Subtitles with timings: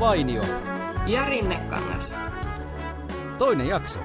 [0.00, 0.42] Vainio.
[1.06, 2.18] Ja Rinnekangas.
[3.38, 3.98] Toinen jakso.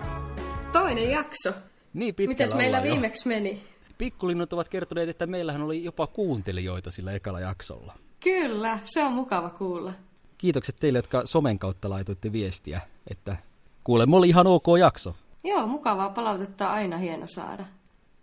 [0.73, 1.53] Toinen jakso.
[1.93, 2.83] Niin pitkällä Mites meillä jo.
[2.83, 3.63] viimeksi meni?
[3.97, 7.93] Pikkulinnut ovat kertoneet, että meillähän oli jopa kuuntelijoita sillä ekalla jaksolla.
[8.23, 9.93] Kyllä, se on mukava kuulla.
[10.37, 13.37] Kiitokset teille, jotka somen kautta laitoitte viestiä, että
[13.83, 15.15] kuulemma oli ihan ok jakso.
[15.43, 17.65] Joo, mukavaa palautetta aina hieno saada.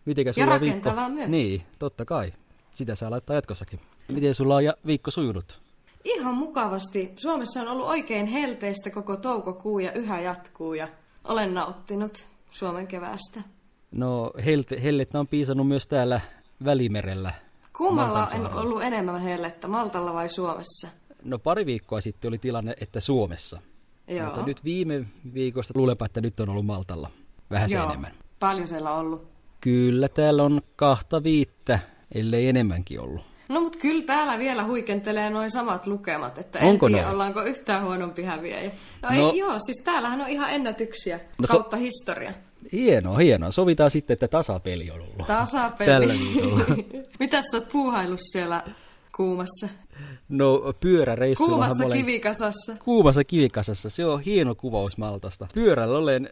[0.04, 1.14] Mitenkä Ja sulla rakentavaa viikko?
[1.14, 1.28] myös.
[1.28, 2.32] Niin, totta kai.
[2.74, 3.80] Sitä saa laittaa jatkossakin.
[4.08, 5.61] Miten sulla on ja viikko sujunut?
[6.04, 7.12] Ihan mukavasti.
[7.16, 10.88] Suomessa on ollut oikein helteistä koko toukokuu ja yhä jatkuu ja
[11.24, 13.42] olen nauttinut Suomen keväästä.
[13.90, 16.20] No, helte, hellettä on piisannut myös täällä
[16.64, 17.32] Välimerellä.
[17.76, 20.88] Kummalla on ollut enemmän hellettä, Maltalla vai Suomessa?
[21.24, 23.60] No pari viikkoa sitten oli tilanne, että Suomessa.
[24.08, 24.26] Joo.
[24.26, 27.10] Mutta nyt viime viikosta luulenpa, että nyt on ollut Maltalla
[27.50, 27.84] vähän Joo.
[27.84, 28.12] enemmän.
[28.38, 29.28] Paljon siellä on ollut.
[29.60, 31.78] Kyllä täällä on kahta viittä,
[32.14, 33.31] ellei enemmänkin ollut.
[33.48, 37.14] No mut kyllä täällä vielä huikentelee noin samat lukemat, että Onko en tiedä, noin?
[37.14, 38.70] ollaanko yhtään huonompi häviäjä.
[39.02, 42.32] No, No- ei, joo, siis täällähän on ihan ennätyksiä No so- kautta historia.
[42.72, 43.50] Hienoa, hienoa.
[43.50, 45.26] Sovitaan sitten, että tasapeli on ollut.
[45.26, 45.90] Tasapeli.
[45.90, 46.64] Tällä viikolla.
[47.20, 48.62] Mitäs sä oot puuhaillut siellä
[49.16, 49.68] kuumassa?
[50.28, 51.98] No pyöräreissuillahan Kuumassa olen...
[51.98, 52.76] kivikasassa.
[52.84, 53.90] Kuumassa kivikasassa.
[53.90, 55.46] Se on hieno kuvaus Maltasta.
[55.54, 56.28] Pyörällä olen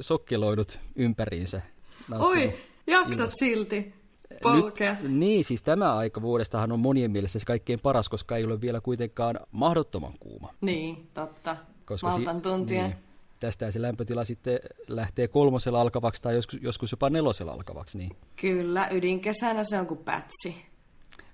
[0.00, 1.60] sokkeloidut ympäriinsä.
[2.08, 2.54] Nauttinut Oi,
[2.86, 3.36] jaksat illasta.
[3.38, 3.94] silti
[4.42, 4.96] polkea.
[5.02, 8.60] Nyt, niin, siis tämä aika vuodestahan on monien mielestä se kaikkein paras, koska ei ole
[8.60, 10.54] vielä kuitenkaan mahdottoman kuuma.
[10.60, 11.56] Niin, totta.
[11.84, 12.84] Koska Maltan tuntien.
[12.84, 12.96] Niin,
[13.40, 17.98] tästä se lämpötila sitten lähtee kolmosella alkavaksi tai joskus, joskus jopa nelosella alkavaksi.
[17.98, 18.16] Niin.
[18.36, 20.56] Kyllä, ydinkesänä se on kuin pätsi.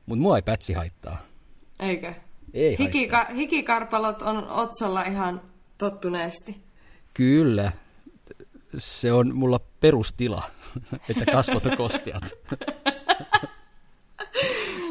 [0.07, 1.19] Mutta mua ei pätsi haittaa.
[1.81, 2.15] Eikö?
[2.55, 5.43] Ei Hikika, hikikarpalot on otsalla ihan
[5.79, 6.57] tottuneesti.
[7.15, 7.73] Kyllä,
[8.77, 10.43] se on mulla perustila,
[11.11, 12.23] että kasvot on kosteat.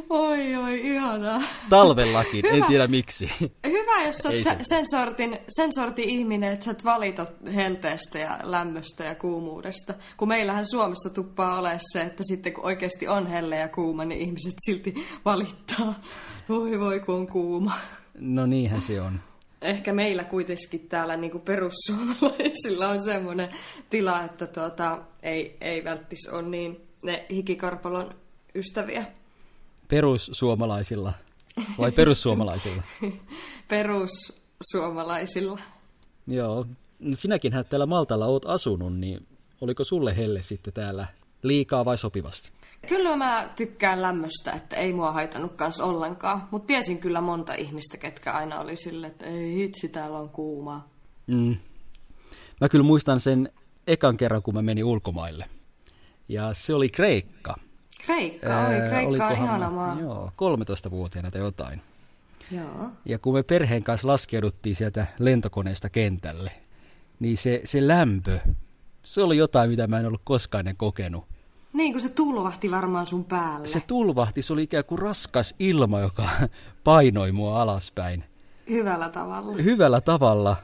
[0.10, 1.42] Oi, oi, ihanaa.
[1.70, 2.68] Talvellakin, en Hyvä.
[2.68, 3.32] tiedä miksi.
[3.68, 4.50] Hyvä, jos sä Ei oot se.
[4.50, 7.26] sä- sen sortin, sen sortin ihminen, että sä et valita
[7.56, 9.94] helteestä ja lämmöstä ja kuumuudesta.
[10.18, 14.22] Kun meillähän Suomessa tuppaa ole se, että sitten kun oikeasti on helle ja kuuma, niin
[14.22, 16.02] ihmiset silti valittaa.
[16.50, 17.74] Voi voi, kun on kuuma.
[18.20, 19.20] No niinhän se on.
[19.62, 23.50] Ehkä meillä kuitenkin täällä niin kuin perussuomalaisilla on semmoinen
[23.90, 28.16] tila, että tuota, ei, ei välttis ole niin ne hikikarpalon
[28.56, 29.06] ystäviä.
[29.90, 31.14] Perussuomalaisilla
[31.80, 32.84] vai perussuomalaisilla?
[33.68, 35.60] Perussuomalaisilla.
[36.28, 36.66] Joo.
[37.00, 39.28] No Sinäkin täällä Maltalla oot asunut, niin
[39.62, 41.08] oliko sulle helle sitten täällä
[41.44, 42.52] liikaa vai sopivasti?
[42.88, 46.48] Kyllä mä tykkään lämmöstä, että ei mua haitannut kans ollenkaan.
[46.52, 50.90] Mutta tiesin kyllä monta ihmistä, ketkä aina oli silleen, että ei hitsi, täällä on kuumaa.
[51.28, 51.58] Mm.
[52.62, 53.50] Mä kyllä muistan sen
[53.88, 55.46] ekan kerran, kun mä menin ulkomaille.
[56.30, 57.56] Ja se oli Kreikka.
[58.06, 60.00] Kreikka, oi, Kreikka on ihana maa.
[60.00, 61.82] Joo, 13-vuotiaana tai jotain.
[62.52, 62.90] Joo.
[63.06, 66.52] Ja kun me perheen kanssa laskeuduttiin sieltä lentokoneesta kentälle,
[67.20, 68.40] niin se, se lämpö,
[69.04, 71.26] se oli jotain, mitä mä en ollut koskaan ennen kokenut.
[71.74, 73.68] Niin kuin se tulvahti varmaan sun päälle.
[73.68, 76.30] Se tulvahti, se oli ikään kuin raskas ilma, joka
[76.84, 78.24] painoi mua alaspäin.
[78.70, 79.56] Hyvällä tavalla.
[79.64, 80.56] Hyvällä tavalla.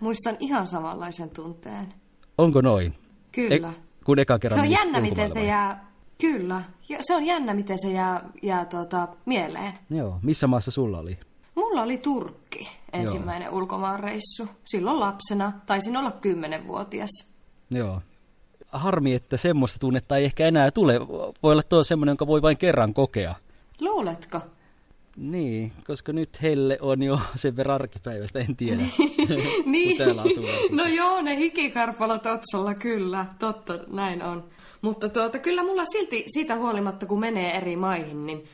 [0.00, 1.94] Muistan ihan samanlaisen tunteen.
[2.38, 2.94] Onko noin?
[3.32, 3.68] Kyllä.
[3.68, 5.91] E- kun ekan kerran se on jännä, miten se jää...
[6.22, 6.62] Kyllä.
[6.88, 9.72] Ja se on jännä, miten se jää, jää tuota, mieleen.
[9.90, 11.18] Joo, missä maassa sulla oli?
[11.54, 14.48] Mulla oli Turkki ensimmäinen ulkomaanreissu.
[14.64, 15.52] Silloin lapsena.
[15.66, 17.10] Taisin olla kymmenenvuotias.
[17.70, 18.02] Joo.
[18.72, 21.00] Harmi, että semmoista tunnetta ei ehkä enää tule.
[21.42, 23.34] Voi olla tuo semmoinen, jonka voi vain kerran kokea.
[23.80, 24.40] Luuletko?
[25.16, 28.82] Niin, koska nyt helle on jo sen verran arkipäivästä, en tiedä.
[29.66, 29.98] niin.
[29.98, 30.44] Täällä asuu.
[30.70, 33.26] No joo, ne hikikarpalot otsalla, kyllä.
[33.38, 34.44] Totta, näin on.
[34.82, 38.44] Mutta tuota, kyllä mulla silti siitä huolimatta, kun menee eri maihin, niin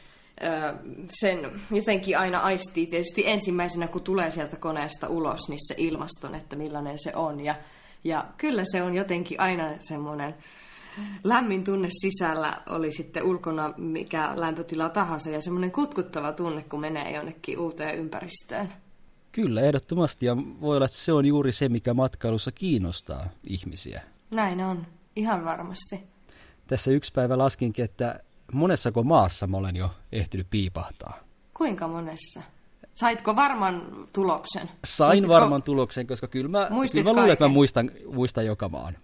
[1.20, 6.56] sen jotenkin aina aistii tietysti ensimmäisenä, kun tulee sieltä koneesta ulos, niin se ilmaston, että
[6.56, 7.40] millainen se on.
[7.40, 7.54] Ja,
[8.04, 10.34] ja kyllä se on jotenkin aina semmoinen
[11.24, 17.12] lämmin tunne sisällä, oli sitten ulkona mikä lämpötila tahansa, ja semmoinen kutkuttava tunne, kun menee
[17.12, 18.72] jonnekin uuteen ympäristöön.
[19.32, 20.26] Kyllä, ehdottomasti.
[20.26, 24.02] Ja voi olla, että se on juuri se, mikä matkailussa kiinnostaa ihmisiä.
[24.30, 24.86] Näin on,
[25.16, 26.00] ihan varmasti.
[26.68, 28.20] Tässä yksi päivä laskinkin, että
[28.52, 31.18] monessako maassa mä olen jo ehtinyt piipahtaa.
[31.54, 32.42] Kuinka monessa?
[32.94, 34.70] Saitko varman tuloksen?
[34.84, 38.46] Sain Muistitko- varman tuloksen, koska kyllä mä, Muistit kyllä mä luulen, että mä muistan, muistan
[38.46, 38.96] joka maan.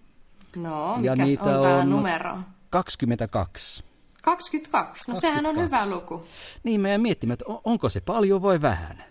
[0.55, 2.37] No, Ja mikäs niitä on tämä on- numero?
[2.69, 3.83] 22.
[4.23, 5.11] 22.
[5.11, 5.85] No sehän on 22.
[5.89, 6.27] hyvä luku.
[6.63, 9.03] Niin, mä jäin miettimään, että on- onko se paljon vai vähän?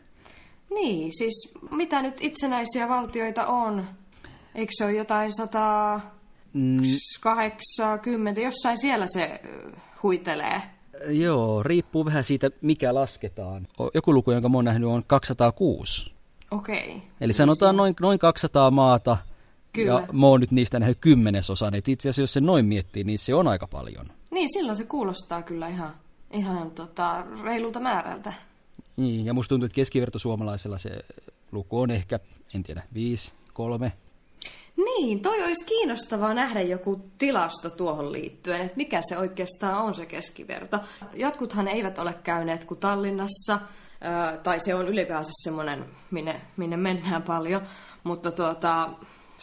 [0.74, 3.84] Niin, siis mitä nyt itsenäisiä valtioita on?
[4.54, 5.32] Eikö se ole jotain
[7.14, 9.40] 180, jossain siellä se
[10.02, 10.62] huitelee.
[11.08, 13.66] Joo, riippuu vähän siitä, mikä lasketaan.
[13.94, 16.14] Joku luku, jonka mä oon nähnyt, on 206.
[16.50, 17.02] Okei.
[17.20, 19.16] Eli sanotaan noin, noin 200 maata,
[19.72, 19.92] Kyllä.
[19.92, 21.74] ja mä oon nyt niistä nähnyt kymmenesosan.
[21.74, 24.06] Et itse asiassa jos se noin miettii, niin se on aika paljon.
[24.30, 25.90] Niin, silloin se kuulostaa kyllä ihan,
[26.32, 28.32] ihan tota, reilulta määrältä.
[28.96, 30.90] Niin, ja musta tuntuu, että keskivertosuomalaisella se
[31.52, 32.20] luku on ehkä,
[32.54, 33.92] en tiedä, viisi, kolme.
[34.76, 40.06] Niin, toi olisi kiinnostavaa nähdä joku tilasto tuohon liittyen, että mikä se oikeastaan on se
[40.06, 40.78] keskiverto.
[41.14, 43.58] Jotkuthan eivät ole käyneet kuin Tallinnassa,
[44.42, 47.62] tai se on ylipäänsä semmoinen, minne, minne mennään paljon,
[48.04, 48.90] mutta tuota,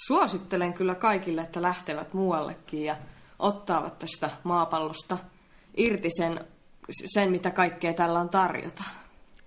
[0.07, 2.95] suosittelen kyllä kaikille, että lähtevät muuallekin ja
[3.39, 5.17] ottavat tästä maapallosta
[5.77, 6.45] irti sen,
[7.05, 8.83] sen mitä kaikkea tällä on tarjota.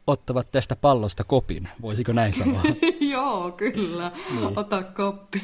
[0.07, 2.63] Ottavat tästä pallosta kopin, voisiko näin sanoa?
[3.13, 4.13] Joo, kyllä.
[4.35, 4.59] Niin.
[4.59, 5.43] Ota koppi.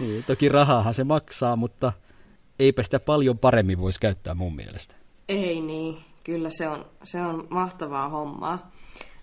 [0.00, 1.92] niin, toki rahaahan se maksaa, mutta
[2.58, 4.94] eipä sitä paljon paremmin voisi käyttää mun mielestä.
[5.28, 8.70] Ei niin, kyllä se on, se on mahtavaa hommaa.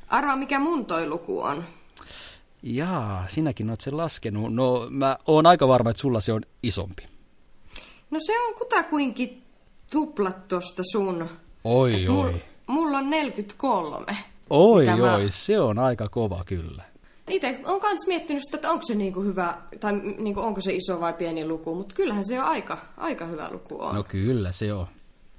[0.07, 1.63] Arvaa, mikä mun toi luku on.
[2.63, 4.53] Jaa, sinäkin oot sen laskenut.
[4.53, 7.03] No, mä oon aika varma, että sulla se on isompi.
[8.12, 9.44] No se on kutakuinkin
[9.91, 11.30] tuplat tosta sun.
[11.63, 12.41] Oi, Mul, oi.
[12.68, 14.18] mulla on 43.
[14.49, 16.83] Oi, Mitä mä- oi, se on aika kova kyllä.
[17.29, 20.99] Itse on kans miettinyt sitä, että onko se niinku hyvä, tai niinku onko se iso
[20.99, 23.95] vai pieni luku, mutta kyllähän se on aika, aika hyvä luku on.
[23.95, 24.88] No kyllä se on.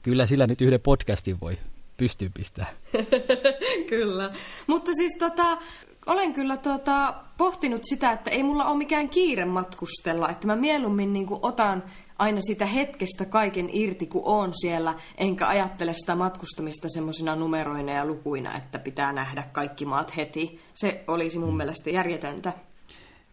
[0.03, 1.59] Kyllä sillä nyt yhden podcastin voi
[1.97, 2.67] pystyyn pistää.
[3.91, 4.31] kyllä.
[4.67, 5.59] Mutta siis tota,
[6.07, 11.13] olen kyllä tota, pohtinut sitä, että ei mulla ole mikään kiire matkustella, että mä mieluummin
[11.13, 11.83] niinku otan
[12.19, 18.05] aina sitä hetkestä kaiken irti, kun oon siellä, enkä ajattele sitä matkustamista semmoisina numeroina ja
[18.05, 20.61] lukuina, että pitää nähdä kaikki maat heti.
[20.75, 22.53] Se olisi mun mielestä järjetöntä.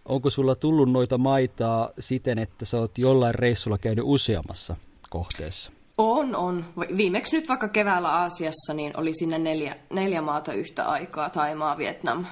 [0.05, 4.75] Onko sulla tullut noita maita siten, että sä oot jollain reissulla käynyt useammassa
[5.09, 5.71] kohteessa?
[5.97, 6.65] On, on.
[6.97, 11.29] Viimeksi nyt vaikka keväällä Aasiassa, niin oli sinne neljä, neljä maata yhtä aikaa.
[11.29, 12.25] Taimaa, Vietnam,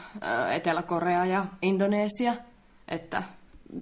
[0.56, 2.36] Etelä-Korea ja Indonesia.
[2.88, 3.24] Että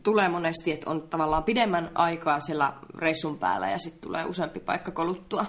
[0.04, 4.92] tulee monesti, että on tavallaan pidemmän aikaa siellä reissun päällä ja sitten tulee useampi paikka
[4.92, 5.46] koluttua.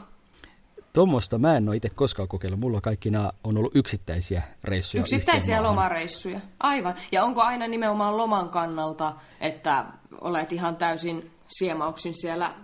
[0.93, 2.61] Tuommoista mä en ole itse koskaan kokeillut.
[2.61, 5.01] Mulla kaikki nämä on ollut yksittäisiä reissuja.
[5.01, 6.41] Yksittäisiä lomareissuja.
[6.61, 6.95] Aivan.
[7.13, 9.85] Ja onko aina nimenomaan loman kannalta, että
[10.21, 12.55] olet ihan täysin siemauksin siellä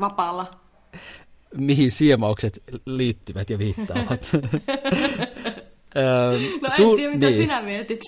[0.00, 0.46] vapaalla?
[1.56, 4.30] Mihin siemaukset liittyvät ja viittaavat.
[5.96, 7.42] Öö, No en su- tiedä, mitä niin.
[7.42, 8.00] sinä mietit.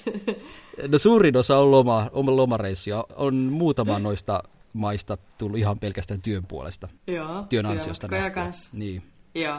[0.88, 3.04] No suurin osa on, loma, on lomareissuja.
[3.16, 4.42] On muutama noista
[4.72, 6.88] maista tullut ihan pelkästään työn puolesta.
[7.06, 8.08] Joo, Työn ansiosta.
[8.72, 9.02] Niin.
[9.34, 9.56] Joo.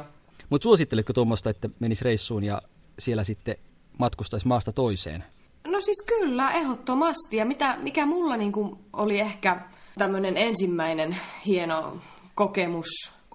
[0.49, 2.61] Mutta suositteletko tuommoista, että menis reissuun ja
[2.99, 3.55] siellä sitten
[3.99, 5.23] matkustaisi maasta toiseen?
[5.67, 7.37] No siis kyllä, ehdottomasti.
[7.37, 9.61] Ja mitä, mikä mulla niinku oli ehkä
[9.97, 11.97] tämmöinen ensimmäinen hieno
[12.35, 12.87] kokemus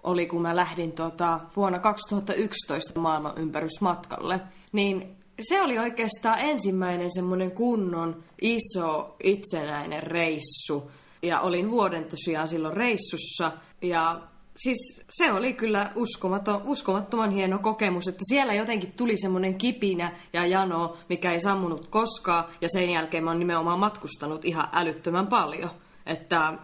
[0.02, 4.40] oli, kun mä lähdin tota, vuonna 2011 maailman ympärysmatkalle.
[4.72, 5.16] Niin
[5.48, 10.90] se oli oikeastaan ensimmäinen semmoinen kunnon iso itsenäinen reissu.
[11.22, 13.52] Ja olin vuoden tosiaan silloin reissussa.
[13.82, 14.20] Ja
[14.56, 20.46] siis se oli kyllä uskomaton, uskomattoman hieno kokemus, että siellä jotenkin tuli semmoinen kipinä ja
[20.46, 22.44] jano, mikä ei sammunut koskaan.
[22.60, 25.70] Ja sen jälkeen mä oon nimenomaan matkustanut ihan älyttömän paljon.
[26.06, 26.58] Että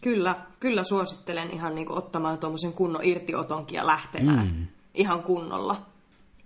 [0.00, 4.66] kyllä, kyllä suosittelen ihan niin ottamaan tuommoisen kunnon irtiotonkin ja lähtemään mm.
[4.94, 5.89] ihan kunnolla.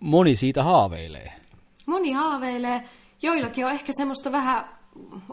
[0.05, 1.33] Moni siitä haaveilee.
[1.87, 2.83] Moni haaveilee.
[3.23, 4.65] Joillakin on ehkä semmoista vähän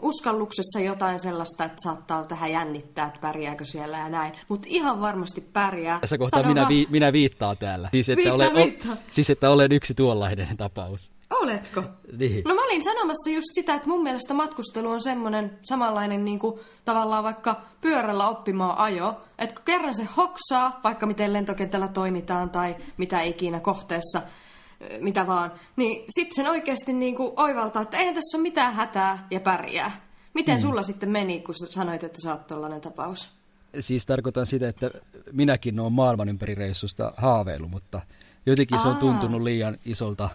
[0.02, 4.32] uskalluksessa jotain sellaista, että saattaa tähän jännittää, että pärjääkö siellä ja näin.
[4.48, 6.00] Mutta ihan varmasti pärjää.
[6.00, 6.68] Tässä kohtaa Sano minä, vaan.
[6.68, 7.88] vi, minä viittaan täällä.
[7.92, 8.92] Siis että, Viittaa, olen, viittaa.
[8.92, 11.10] O, siis, että olen yksi tuollainen tapaus.
[11.30, 11.82] Oletko?
[12.18, 12.44] Niin.
[12.44, 16.60] No mä olin sanomassa just sitä, että mun mielestä matkustelu on semmoinen samanlainen niin kuin
[16.84, 19.20] tavallaan vaikka pyörällä oppimaan ajo.
[19.38, 24.22] Että kun kerran se hoksaa, vaikka miten lentokentällä toimitaan tai mitä ikinä kohteessa,
[25.00, 29.26] mitä vaan, niin sitten sen oikeasti niin kuin oivaltaa, että eihän tässä ole mitään hätää
[29.30, 30.00] ja pärjää.
[30.34, 30.62] Miten mm.
[30.62, 33.30] sulla sitten meni, kun sanoit, että sä oot tollainen tapaus?
[33.80, 34.90] Siis tarkoitan sitä, että
[35.32, 38.00] minäkin olen maailman ympäri reissusta haaveilu, mutta
[38.46, 39.00] jotenkin se on Aa.
[39.00, 40.28] tuntunut liian isolta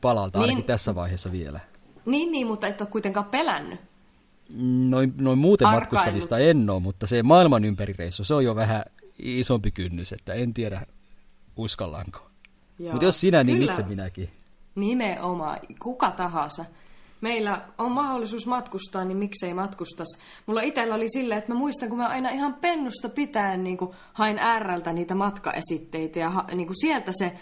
[0.00, 0.42] palalta, Niin.
[0.48, 1.60] ainakin tässä vaiheessa vielä.
[2.06, 3.80] Niin, niin, mutta et ole kuitenkaan pelännyt.
[4.88, 5.92] Noin, noin muuten Arkaillut.
[5.92, 8.82] matkustavista en ole, mutta se maailman ympärireissu, se on jo vähän
[9.18, 10.86] isompi kynnys, että en tiedä
[11.56, 12.29] uskallanko.
[12.80, 12.92] Joo.
[12.92, 13.72] Mutta jos sinä, niin Kyllä.
[13.72, 14.30] miksi minäkin?
[14.74, 16.64] Nimenomaan, kuka tahansa.
[17.20, 20.06] Meillä on mahdollisuus matkustaa, niin miksei matkustas.
[20.46, 23.78] Mulla itsellä oli silleen, että mä muistan, kun mä aina ihan pennusta pitäen niin
[24.12, 27.32] hain Rltä niitä matkaesitteitä ja ha, niin kuin sieltä se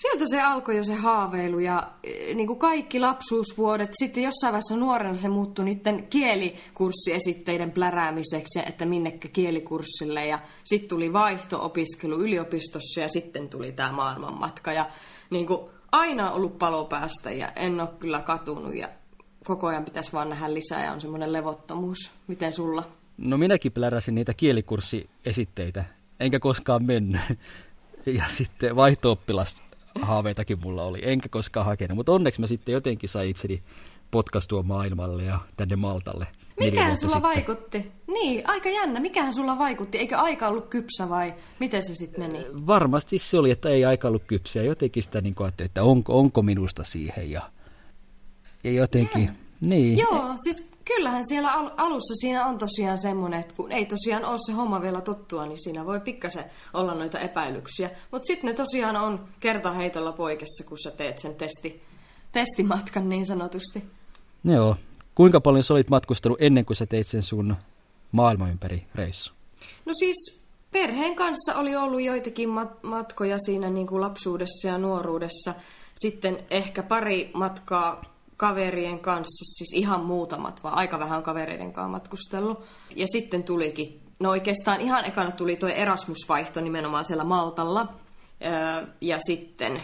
[0.00, 3.90] Sieltä se alkoi jo se haaveilu ja eh, niin kuin kaikki lapsuusvuodet.
[3.92, 10.26] Sitten jossain vaiheessa nuorena se muuttui niiden kielikurssiesitteiden pläräämiseksi, että minnekä kielikurssille.
[10.26, 14.72] Ja sitten tuli vaihto-opiskelu yliopistossa ja sitten tuli tämä maailmanmatka.
[14.72, 14.86] Ja
[15.30, 18.74] niin kuin aina on ollut palo päästä ja en ole kyllä katunut.
[18.74, 18.88] Ja
[19.44, 22.10] koko ajan pitäisi vaan nähdä lisää ja on semmoinen levottomuus.
[22.26, 22.88] Miten sulla?
[23.18, 25.84] No minäkin pläräsin niitä kielikurssiesitteitä,
[26.20, 27.20] enkä koskaan mennyt.
[28.06, 29.18] Ja sitten vaihto
[30.02, 31.96] haaveitakin mulla oli, enkä koskaan hakenut.
[31.96, 33.62] Mutta onneksi mä sitten jotenkin sain itseni
[34.10, 36.26] potkastua maailmalle ja tänne Maltalle.
[36.60, 37.22] Mikähän sulla sitten.
[37.22, 37.92] vaikutti?
[38.06, 39.00] Niin, aika jännä.
[39.00, 39.98] Mikähän sulla vaikutti?
[39.98, 42.46] Eikö aika ollut kypsä vai miten se sitten meni?
[42.66, 44.62] Varmasti se oli, että ei aika ollut kypsä.
[44.62, 47.30] Jotenkin sitä niin ajattelin, että onko, onko minusta siihen.
[47.30, 47.42] Ja,
[48.64, 49.32] ja jotenkin, ja.
[49.60, 49.98] niin.
[49.98, 54.38] Joo, siis kyllähän siellä al- alussa siinä on tosiaan semmoinen, että kun ei tosiaan ole
[54.46, 56.44] se homma vielä tottua, niin siinä voi pikkasen
[56.74, 57.90] olla noita epäilyksiä.
[58.10, 61.82] Mutta sitten ne tosiaan on kertaheitolla poikessa, kun sä teet sen testi,
[62.32, 63.84] testimatkan niin sanotusti.
[64.44, 64.76] Joo,
[65.14, 67.56] Kuinka paljon sä olit matkustanut ennen kuin sä teit sen sun
[68.12, 69.32] maailman ympäri reissu?
[69.86, 70.40] No siis
[70.72, 75.54] perheen kanssa oli ollut joitakin mat- matkoja siinä niin kuin lapsuudessa ja nuoruudessa.
[75.96, 78.02] Sitten ehkä pari matkaa
[78.40, 82.64] kaverien kanssa, siis ihan muutamat, vaan aika vähän kavereiden kanssa matkustellut.
[82.96, 87.94] Ja sitten tulikin, no oikeastaan ihan ekana tuli tuo Erasmus-vaihto nimenomaan siellä Maltalla.
[89.00, 89.82] ja sitten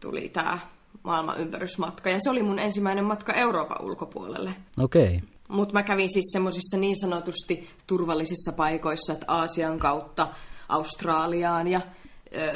[0.00, 0.58] tuli tämä
[1.02, 2.10] maailman ympärysmatka.
[2.10, 4.54] Ja se oli mun ensimmäinen matka Euroopan ulkopuolelle.
[4.80, 5.16] Okei.
[5.16, 5.28] Okay.
[5.48, 10.28] Mutta mä kävin siis semmoisissa niin sanotusti turvallisissa paikoissa, että Aasian kautta
[10.68, 11.80] Australiaan ja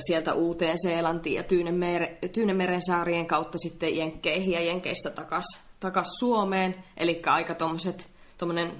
[0.06, 5.44] sieltä Uuteen Seelantiin ja Tyynemeren, Tyynemeren saarien kautta sitten Jenkkeihin ja Jenkeistä takas,
[5.80, 6.84] takas Suomeen.
[6.96, 8.08] Eli aika tommoset,
[8.38, 8.72] tommonen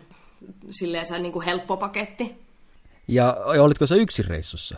[0.70, 2.35] silleen niin kuin helppo paketti.
[3.09, 4.76] Ja olitko se yksin reissussa?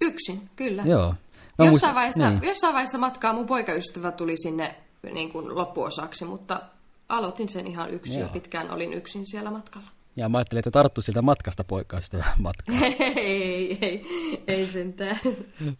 [0.00, 0.82] Yksin, kyllä.
[0.86, 1.14] Joo.
[1.58, 2.42] Mä jossain, muistan, vaiheessa, niin.
[2.42, 4.74] jossain vaiheessa matkaa mun poikaystävä tuli sinne
[5.12, 6.60] niin kuin loppuosaksi, mutta
[7.08, 9.88] aloitin sen ihan yksin ja pitkään olin yksin siellä matkalla.
[10.16, 12.76] Ja mä ajattelin, että tarttu siltä matkasta poikaista matkaa.
[13.16, 14.06] ei, ei,
[14.46, 15.20] ei sentään.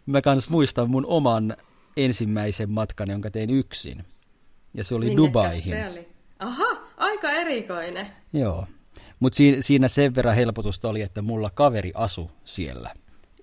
[0.05, 1.57] Mä kans muistan mun oman
[1.97, 4.05] ensimmäisen matkan, jonka tein yksin.
[4.73, 5.61] Ja se oli Minnekäs Dubaihin.
[5.61, 6.07] se oli?
[6.39, 8.07] Aha, aika erikoinen.
[8.33, 8.67] Joo.
[9.19, 12.93] Mutta siinä, siinä sen verran helpotusta oli, että mulla kaveri asu siellä.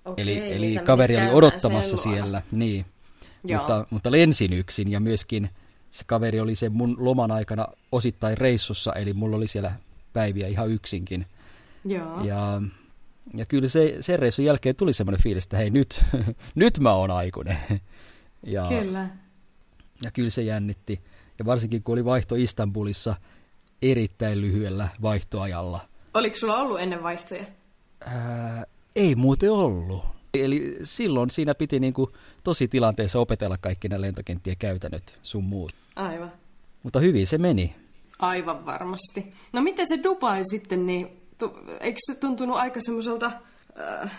[0.05, 2.85] Okei, eli niin eli kaveri oli odottamassa siellä, niin.
[3.43, 5.49] Mutta, mutta lensin yksin ja myöskin
[5.91, 9.71] se kaveri oli sen mun loman aikana osittain reissussa, eli mulla oli siellä
[10.15, 11.25] päiviä ihan yksinkin.
[11.85, 12.23] Joo.
[12.23, 12.61] Ja,
[13.33, 16.03] ja kyllä se, sen reissun jälkeen tuli semmoinen fiilis, että hei nyt,
[16.55, 17.57] nyt mä oon aikuinen.
[18.47, 19.09] Ja, kyllä.
[20.03, 21.01] Ja kyllä se jännitti.
[21.39, 23.15] Ja varsinkin kun oli vaihto Istanbulissa
[23.81, 25.79] erittäin lyhyellä vaihtoajalla.
[26.13, 27.43] Oliko sulla ollut ennen vaihtoja?
[28.05, 28.63] Ää,
[28.95, 30.05] ei muuten ollut.
[30.33, 32.11] Eli silloin siinä piti niin kuin
[32.43, 35.71] tosi tilanteessa opetella kaikki nämä lentokenttien käytännöt sun muut.
[35.95, 36.31] Aivan.
[36.83, 37.75] Mutta hyvin se meni.
[38.19, 39.33] Aivan varmasti.
[39.53, 43.31] No miten se Dubai sitten, niin tu, eikö se tuntunut aika semmoiselta,
[43.79, 44.11] äh,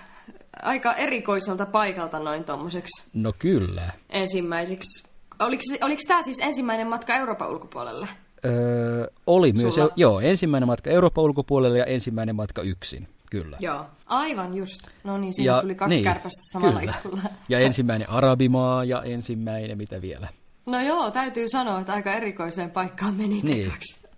[0.62, 3.04] aika erikoiselta paikalta noin tommoseksi?
[3.14, 3.90] No kyllä.
[4.10, 5.04] Ensimmäiseksi.
[5.38, 8.08] Oliko, oliko tämä siis ensimmäinen matka Euroopan ulkopuolelle?
[8.44, 9.92] Öö, oli myös, Sulla?
[9.96, 13.08] joo, ensimmäinen matka Euroopan ulkopuolelle ja ensimmäinen matka yksin.
[13.30, 13.56] Kyllä.
[13.60, 14.80] Joo, aivan just.
[15.04, 16.92] No niin, siinä ja, tuli kaksi niin, kärpästä samalla kyllä.
[16.92, 17.22] iskulla.
[17.48, 20.28] Ja ensimmäinen arabimaa ja ensimmäinen mitä vielä.
[20.66, 23.72] No joo, täytyy sanoa, että aika erikoiseen paikkaan meni niin.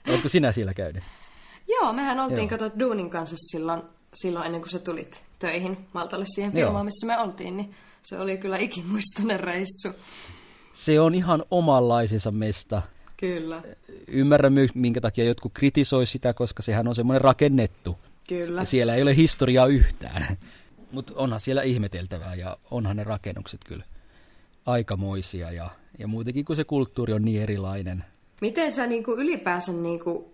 [0.09, 1.05] Oletko sinä siellä käynyt?
[1.81, 3.83] Joo, mehän oltiin katsot Duunin kanssa silloin,
[4.15, 8.39] silloin ennen kuin sä tulit töihin Maltalle siihen firmaan, missä me oltiin, niin se oli
[8.39, 9.89] kyllä ikimuistoinen reissu.
[10.73, 12.83] Se on ihan omanlaisensa mesta.
[13.17, 13.63] Kyllä.
[14.07, 18.65] Ymmärrän, minkä takia jotkut kritisoi sitä, koska sehän on semmoinen rakennettu Kyllä.
[18.65, 20.39] Siellä ei ole historiaa yhtään.
[20.93, 23.85] Mutta onhan siellä ihmeteltävää ja onhan ne rakennukset kyllä
[24.69, 28.05] aikamoisia ja, ja muutenkin kun se kulttuuri on niin erilainen.
[28.41, 30.33] Miten sä niinku ylipäänsä niinku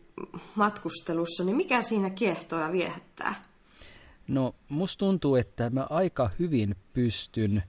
[0.54, 3.34] matkustelussa, niin mikä siinä kiehtoo ja viehättää?
[4.28, 7.62] No musta tuntuu, että mä aika hyvin pystyn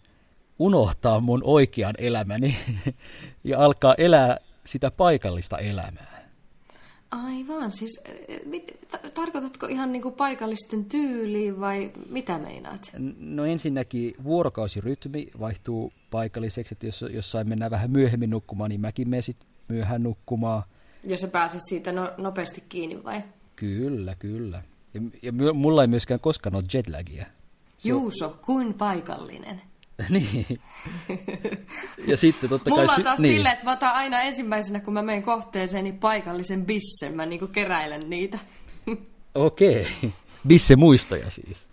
[0.60, 2.58] unohtaa mun oikean elämäni
[3.44, 6.25] ja alkaa elää sitä paikallista elämää.
[7.24, 8.02] Aivan, siis
[8.46, 8.78] mit,
[9.14, 12.92] tarkoitatko ihan niinku paikallisten tyyliin vai mitä meinaat?
[13.18, 19.24] No ensinnäkin vuorokausirytmi vaihtuu paikalliseksi, että jos jossain mennään vähän myöhemmin nukkumaan, niin mäkin menen
[19.24, 20.64] sitten myöhään nukkumaan.
[21.04, 23.24] Ja sä pääset siitä no, nopeasti kiinni vai?
[23.56, 24.64] Kyllä, kyllä.
[24.94, 27.26] Ja, ja mulla ei myöskään koskaan ole jetlagia.
[27.84, 29.62] Juuso, kuin paikallinen.
[30.10, 30.60] niin.
[32.08, 32.80] Ja sitten totta kai...
[32.80, 33.34] Mulla taas niin.
[33.34, 37.16] silleen, että mä otan aina ensimmäisenä, kun mä menen kohteeseen, niin paikallisen bissen.
[37.16, 38.40] Mä niinku keräilen niitä.
[39.36, 39.82] Okei.
[39.82, 40.10] Okay.
[40.48, 41.68] Bisse muistoja siis.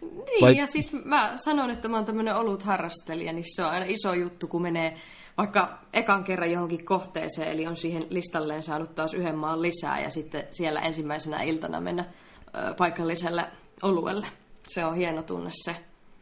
[0.00, 0.56] Niin, Vai...
[0.56, 4.14] ja siis mä sanon, että mä oon tämmönen olut harrastelija, niin se on aina iso
[4.14, 4.96] juttu, kun menee
[5.38, 10.10] vaikka ekan kerran johonkin kohteeseen, eli on siihen listalleen saanut taas yhden maan lisää, ja
[10.10, 13.44] sitten siellä ensimmäisenä iltana mennä ö, paikalliselle
[13.82, 14.26] oluelle.
[14.68, 15.76] Se on hieno tunne se.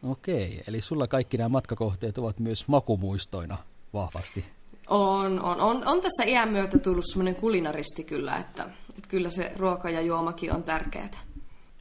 [0.05, 3.59] Okei, eli sulla kaikki nämä matkakohteet ovat myös makumuistoina
[3.93, 4.45] vahvasti.
[4.87, 8.65] On, on, on, on tässä iän myötä tullut semmoinen kulinaristi kyllä, että,
[8.99, 11.09] että kyllä se ruoka ja juomakin on tärkeää.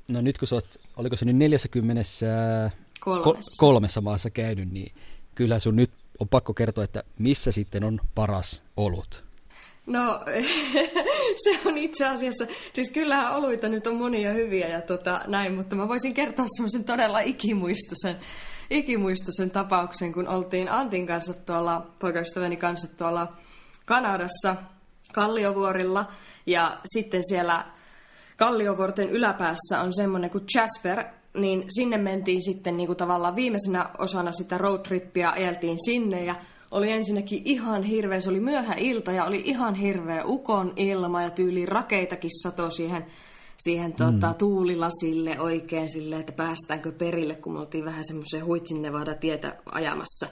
[0.07, 2.01] No nyt kun sä oot, oliko se nyt 40
[2.99, 4.95] kolmessa, kolmessa maassa käynyt, niin
[5.35, 9.23] kyllä sun nyt on pakko kertoa, että missä sitten on paras olut.
[9.85, 10.23] No,
[11.43, 15.75] se on itse asiassa, siis kyllähän oluita nyt on monia hyviä ja tota, näin, mutta
[15.75, 18.15] mä voisin kertoa semmoisen todella ikimuistoisen,
[18.69, 23.33] ikimuistoisen tapauksen, kun oltiin Antin kanssa tuolla, poikaystäväni kanssa tuolla
[23.85, 24.55] Kanadassa
[25.13, 26.11] Kalliovuorilla
[26.45, 27.65] ja sitten siellä
[28.37, 34.31] Kalliovuorten yläpäässä on semmoinen kuin Jasper, niin sinne mentiin sitten niin kuin tavallaan viimeisenä osana
[34.31, 36.35] sitä roadtrippia, ajeltiin sinne ja
[36.73, 41.29] oli ensinnäkin ihan hirveä, se oli myöhä ilta ja oli ihan hirveä ukon ilma ja
[41.29, 43.05] tyyli rakeitakin sato siihen,
[43.57, 43.95] siihen mm.
[43.95, 48.81] tota, tuulilasille oikein silleen, että päästäänkö perille, kun me oltiin vähän semmoisen huitsin
[49.19, 50.27] tietä ajamassa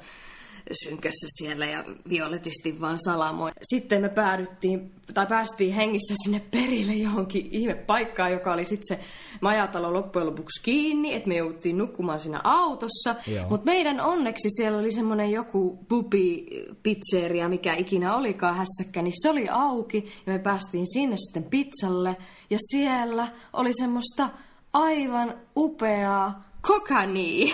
[0.84, 3.54] synkässä siellä ja violetisti vaan salamoin.
[3.64, 9.04] Sitten me päädyttiin, tai päästiin hengissä sinne perille johonkin ihme paikkaan, joka oli sitten se
[9.42, 13.16] majatalo loppujen lopuksi kiinni, että me jouduttiin nukkumaan siinä autossa.
[13.50, 16.46] Mutta meidän onneksi siellä oli semmoinen joku bubi
[16.84, 22.18] pizzeria, mikä ikinä olikaan hässäkkä, niin se oli auki ja me päästiin sinne sitten pizzalle
[22.50, 24.30] ja siellä oli semmoista
[24.74, 27.54] aivan upeaa kokani.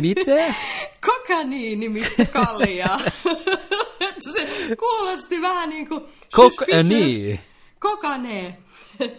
[0.00, 0.54] Miten?
[1.06, 3.00] kokani nimistä kaljaa.
[4.32, 7.40] se kuulosti vähän niin kuin Kokani.
[7.80, 8.58] Kokane.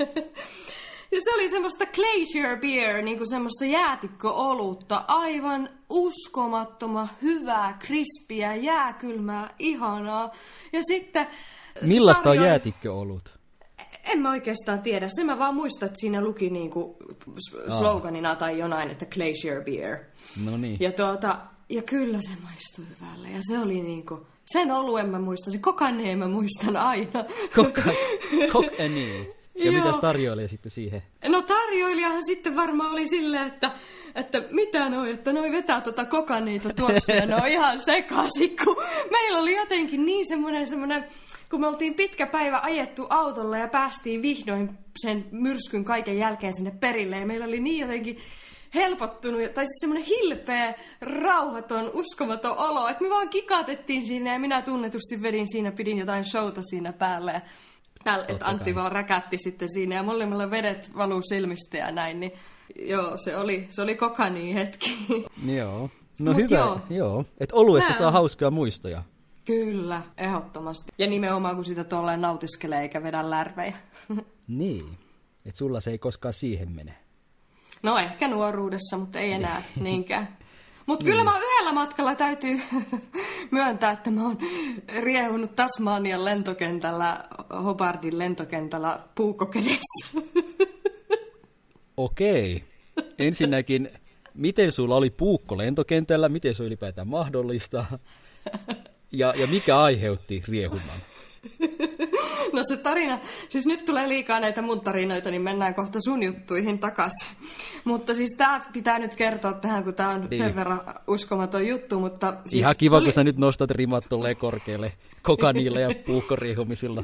[1.11, 9.53] Ja se oli semmoista glacier beer, niin kuin semmoista jäätikköolutta, aivan uskomattoman hyvää, krispiä, jääkylmää,
[9.59, 10.31] ihanaa.
[10.73, 11.27] Ja sitten...
[11.81, 12.43] Millaista tarjoi...
[12.43, 13.36] on jäätikköolut?
[14.07, 15.07] En mä oikeastaan tiedä.
[15.09, 16.97] Se mä vaan muistan, että siinä luki niinku
[17.77, 19.97] sloganina tai jonain, että Glacier Beer.
[20.45, 20.77] No niin.
[20.79, 23.29] Ja, tuota, ja kyllä se maistui hyvälle.
[23.29, 24.27] Ja se oli niinku...
[24.53, 27.25] Sen oluen mä muistan, se kokaneen mä muistan aina.
[27.55, 27.81] Koka,
[28.53, 29.37] kok, niin.
[29.55, 31.03] Ja mitä tarjoilija sitten siihen?
[31.27, 33.71] No tarjoilijahan sitten varmaan oli silleen, että,
[34.15, 38.75] että mitä noi, että noi vetää tota kokaniita tuossa ja ne on ihan sekaisin, kun
[39.11, 41.05] meillä oli jotenkin niin semmoinen semmoinen
[41.49, 46.71] kun me oltiin pitkä päivä ajettu autolla ja päästiin vihdoin sen myrskyn kaiken jälkeen sinne
[46.71, 47.17] perille.
[47.19, 48.17] Ja meillä oli niin jotenkin
[48.75, 54.61] helpottunut, tai siis semmoinen hilpeä, rauhaton, uskomaton olo, että me vaan kikatettiin siinä ja minä
[54.61, 57.31] tunnetusti vedin siinä, pidin jotain showta siinä päälle.
[57.31, 57.41] Ja
[58.03, 62.31] täl, että Antti vaan räkätti sitten siinä ja molemmilla vedet valuu silmistä ja näin, niin
[62.79, 64.97] joo, se oli, se oli kokani hetki.
[65.45, 65.89] Joo.
[66.19, 66.79] No Mut hyvä, joo.
[66.89, 67.25] joo.
[67.39, 69.03] Että oluesta saa hauskaa muistoja.
[69.47, 70.91] Kyllä, ehdottomasti.
[70.97, 73.73] Ja nimenomaan kun sitä tuolleen nautiskelee eikä vedä lärvejä.
[74.47, 74.97] niin,
[75.45, 76.95] että sulla se ei koskaan siihen mene.
[77.83, 80.27] No ehkä nuoruudessa, mutta ei enää niinkään.
[80.85, 81.11] Mutta niin.
[81.11, 82.61] kyllä mä yhdellä matkalla täytyy
[83.51, 84.37] myöntää, että mä oon
[85.01, 87.25] riehunut Tasmanian lentokentällä,
[87.63, 90.07] Hobardin lentokentällä puukokedessä.
[91.97, 92.63] Okei.
[93.19, 93.89] Ensinnäkin,
[94.33, 96.29] miten sulla oli puukko lentokentällä?
[96.29, 97.85] Miten se on ylipäätään mahdollista?
[99.11, 100.97] Ja, ja mikä aiheutti riehunnan?
[102.53, 106.79] No se tarina, siis nyt tulee liikaa näitä mun tarinoita, niin mennään kohta sun juttuihin
[106.79, 107.27] takaisin.
[107.83, 110.37] Mutta siis tämä pitää nyt kertoa tähän, kun tämä on niin.
[110.37, 112.33] sen verran uskomaton juttu, mutta...
[112.45, 113.05] Siis Ihan kiva, oli...
[113.05, 114.05] kun sä nyt nostat rimat
[114.37, 117.03] korkealle kokaniilla ja puukkoriihumisilla.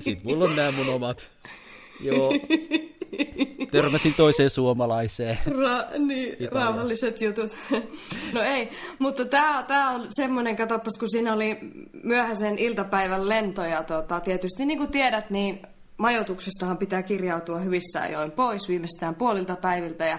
[0.00, 1.30] Sitten mulla on nämä mun omat.
[2.00, 2.32] Joo.
[3.70, 5.38] Törmäsin toiseen suomalaiseen.
[5.46, 7.56] Ra- niin, rauhalliset jutut.
[8.34, 11.58] no ei, mutta tämä tää on semmoinen, katoppas, kun siinä oli
[12.02, 15.66] myöhäisen iltapäivän lento, ja tota, tietysti niin kuin tiedät, niin
[15.96, 20.18] majoituksestahan pitää kirjautua hyvissä ajoin pois viimeistään puolilta päiviltä, ja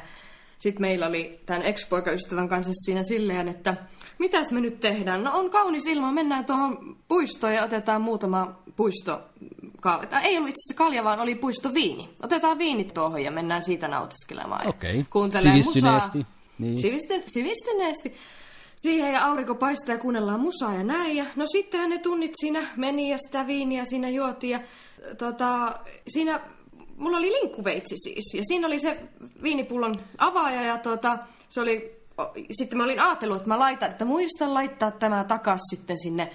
[0.58, 3.76] sitten meillä oli tämän ex-poikaystävän kanssa siinä silleen, että
[4.20, 5.24] mitäs me nyt tehdään?
[5.24, 9.22] No on kaunis ilma, mennään tuohon puistoon ja otetaan muutama puisto
[9.88, 10.22] kalja.
[10.22, 12.10] Ei ollut itse asiassa kalja, vaan oli puistoviini.
[12.24, 14.68] Otetaan viinit tuohon ja mennään siitä nautiskelemaan.
[14.68, 15.42] Okei, okay.
[15.42, 16.26] sivistyneesti.
[16.60, 16.80] Niin.
[16.80, 18.14] Sivisten, sivistyneesti.
[18.76, 21.18] Siihen ja aurinko paistaa ja kuunnellaan musaa ja näin.
[21.18, 24.52] Ja, no sittenhän ne tunnit siinä meni ja sitä viiniä siinä juotiin.
[24.52, 24.60] Ja,
[25.18, 26.40] tota, siinä
[26.98, 28.34] mulla oli linkkuveitsi siis.
[28.34, 29.00] Ja siinä oli se
[29.44, 31.18] viinipullon avaaja ja tota,
[31.50, 31.98] se oli...
[32.52, 36.32] Sitten mä olin ajatellut, että mä laitan, että muistan laittaa tämä takas sitten sinne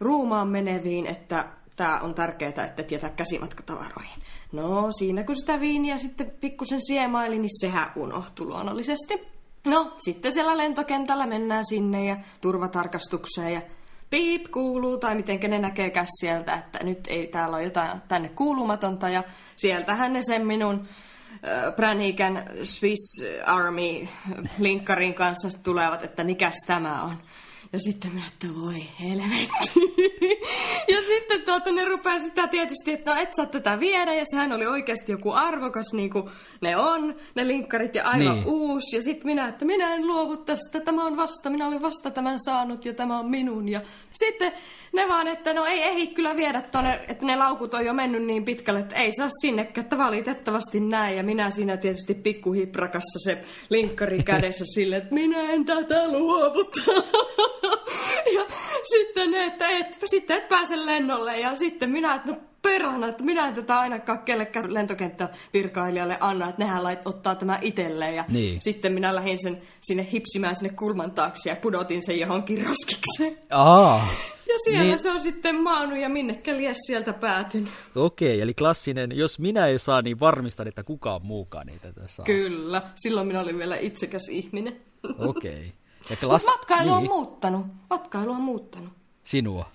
[0.00, 1.48] ruumaan meneviin, että
[1.82, 4.22] tämä on tärkeää, että et jätä käsimatkatavaroihin.
[4.52, 9.28] No, siinä kun sitä viiniä sitten pikkusen siemaili, niin sehän unohtui luonnollisesti.
[9.64, 13.62] No, sitten siellä lentokentällä mennään sinne ja turvatarkastukseen ja
[14.10, 19.08] piip kuuluu, tai miten ne näkeekään sieltä, että nyt ei täällä ole jotain tänne kuulumatonta,
[19.08, 19.24] ja
[19.56, 20.86] sieltähän ne sen minun
[21.76, 24.08] Pränikän Swiss Army
[24.58, 27.16] linkkarin kanssa tulevat, että mikäs tämä on.
[27.72, 29.80] Ja sitten minä, että voi helvetti.
[30.94, 34.14] ja sitten tuota, ne rupeaa sitä tietysti, että no et saa tätä viedä.
[34.14, 36.30] Ja sehän oli oikeasti joku arvokas, niin kuin
[36.60, 38.46] ne on, ne linkkarit ja aivan niin.
[38.46, 38.96] uusi.
[38.96, 42.40] Ja sitten minä, että minä en luovu tästä, tämä on vasta, minä olen vasta tämän
[42.44, 43.68] saanut ja tämä on minun.
[43.68, 43.80] Ja
[44.12, 44.52] sitten
[44.92, 48.24] ne vaan, että no ei ehdi kyllä viedä tuonne, että ne laukut on jo mennyt
[48.24, 51.16] niin pitkälle, että ei saa sinnekään, että valitettavasti näin.
[51.16, 56.80] Ja minä siinä tietysti pikkuhiprakassa se linkkari kädessä sille, että minä en tätä luovuta.
[58.34, 58.46] ja
[58.84, 61.40] sitten ne, että et, sitten et pääse lennolle.
[61.40, 66.64] Ja sitten minä, että no perhana, että minä en tätä ainakaan kellekään lentokenttävirkailijalle anna, että
[66.64, 68.14] nehän lait ottaa tämä itselleen.
[68.14, 68.60] Ja niin.
[68.60, 73.38] sitten minä lähdin sen sinne hipsimään sinne kulman taakse ja pudotin sen johonkin roskikseen.
[73.50, 74.08] Aa.
[74.48, 74.98] Ja siellä niin...
[74.98, 77.70] se on sitten maannut ja minnekä lies sieltä päätynyt.
[77.94, 82.26] Okei, eli klassinen, jos minä ei saa, niin varmistan, että kukaan muukaan ei tätä saa.
[82.26, 84.80] Kyllä, silloin minä olin vielä itsekäs ihminen.
[85.18, 85.72] Okei.
[86.10, 86.46] Ja klass...
[86.46, 86.96] matkailu niin.
[86.96, 87.66] on muuttanut.
[87.90, 88.92] Matkailu on muuttanut.
[89.24, 89.70] Sinua?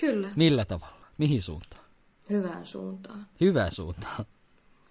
[0.00, 0.28] Kyllä.
[0.36, 1.06] Millä tavalla?
[1.18, 1.84] Mihin suuntaan?
[2.30, 3.26] Hyvään suuntaan.
[3.40, 4.24] Hyvään suuntaan?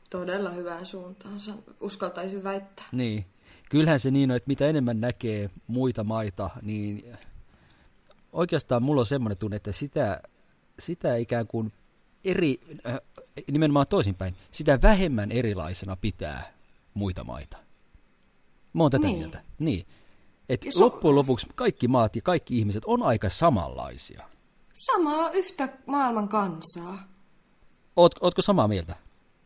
[0.10, 1.40] Todella hyvään suuntaan,
[1.80, 2.86] uskaltaisin väittää.
[2.92, 3.26] Niin.
[3.70, 7.18] Kyllähän se niin on, että mitä enemmän näkee muita maita, niin
[8.34, 10.22] oikeastaan mulla on semmoinen tunne, että sitä,
[10.80, 11.74] sitä ikään kuin
[12.24, 13.00] eri, äh,
[13.52, 16.54] nimenomaan toisinpäin, sitä vähemmän erilaisena pitää
[16.94, 17.58] muita maita.
[18.74, 19.18] Mä oon tätä niin.
[19.18, 19.42] mieltä.
[19.60, 19.86] Niin.
[20.50, 24.24] Et so- loppujen lopuksi kaikki maat ja kaikki ihmiset on aika samanlaisia.
[24.74, 27.00] Samaa yhtä maailman kansaa.
[27.96, 28.96] Oot, ootko samaa mieltä?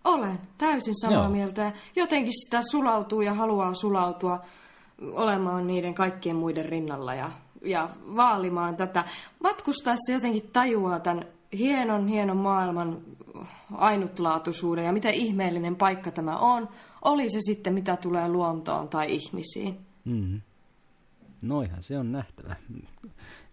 [0.03, 1.29] Olen, täysin samaa Joo.
[1.29, 1.71] mieltä.
[1.95, 4.41] Jotenkin sitä sulautuu ja haluaa sulautua
[5.01, 7.31] olemaan niiden kaikkien muiden rinnalla ja
[7.65, 9.05] ja vaalimaan tätä.
[9.39, 11.25] Matkustaessa jotenkin tajuaa tämän
[11.57, 13.01] hienon, hienon maailman
[13.71, 16.69] ainutlaatuisuuden ja miten ihmeellinen paikka tämä on.
[17.01, 19.79] Oli se sitten, mitä tulee luontoon tai ihmisiin.
[20.05, 20.41] Mm.
[21.43, 22.55] Noihan se on nähtävä.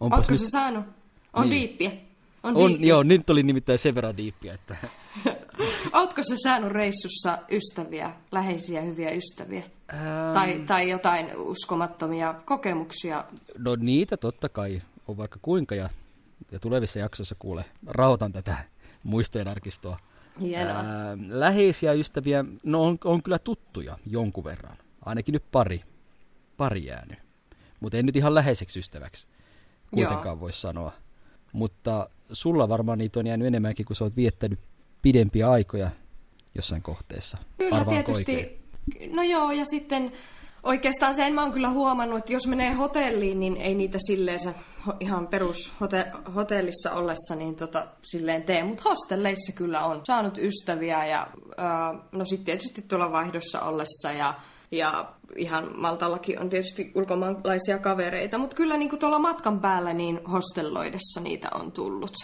[0.01, 0.41] Onpas Ootko nyt...
[0.41, 0.85] se saanut?
[1.33, 1.51] On niin.
[1.51, 1.91] diippiä.
[2.43, 2.89] On, on diippiä.
[2.89, 4.77] Joo, nyt oli nimittäin sen verran diippiä, että...
[5.93, 9.63] Ootko se saanut reissussa ystäviä, läheisiä hyviä ystäviä?
[9.93, 10.03] Ähm...
[10.35, 13.25] Tai, tai jotain uskomattomia kokemuksia?
[13.59, 15.91] No niitä totta kai on vaikka kuinka ja,
[16.53, 18.57] ja tulevissa jaksoissa kuule, rautan tätä
[19.03, 19.99] muistojen arkistoa.
[20.41, 20.77] Hienoa.
[20.77, 24.77] Ää, läheisiä ystäviä, no on, on kyllä tuttuja jonkun verran.
[25.05, 25.83] Ainakin nyt pari,
[26.57, 27.30] pari jäänyt.
[27.81, 29.29] Mutta en nyt ihan läheiseksi ystäväksi
[29.95, 30.93] kuitenkaan voi sanoa.
[31.53, 34.61] Mutta sulla varmaan niitä on jäänyt enemmänkin, kun sä oot viettänyt
[35.03, 35.91] pidempiä aikoja
[36.55, 37.39] jossain kohteessa.
[37.59, 38.35] Kyllä Arvaan tietysti.
[38.35, 39.17] Oikein.
[39.17, 40.13] No joo, ja sitten
[40.63, 44.55] oikeastaan sen mä oon kyllä huomannut, että jos menee hotelliin, niin ei niitä silleen se
[45.01, 45.75] ihan perus
[46.35, 48.65] hotellissa ollessa niin tota, silleen tee.
[48.65, 51.27] Mutta hostelleissa kyllä on saanut ystäviä ja
[52.13, 54.35] no sitten tietysti tuolla vaihdossa ollessa ja
[54.71, 60.25] ja ihan Maltallakin on tietysti ulkomaalaisia kavereita, mutta kyllä niin kuin tuolla matkan päällä niin
[60.25, 62.15] hostelloidessa niitä on tullut.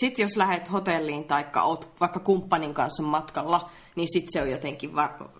[0.00, 4.94] Sitten jos lähdet hotelliin tai oot vaikka kumppanin kanssa matkalla, niin sitten se on jotenkin
[4.94, 5.30] va-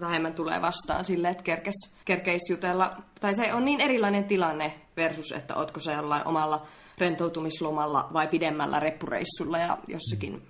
[0.00, 2.90] vähemmän tulee vastaan silleen, että kerkes, kerkeis jutella.
[3.20, 6.66] Tai se on niin erilainen tilanne versus, että ootko se jollain omalla
[6.98, 10.42] rentoutumislomalla vai pidemmällä reppureissulla ja jossakin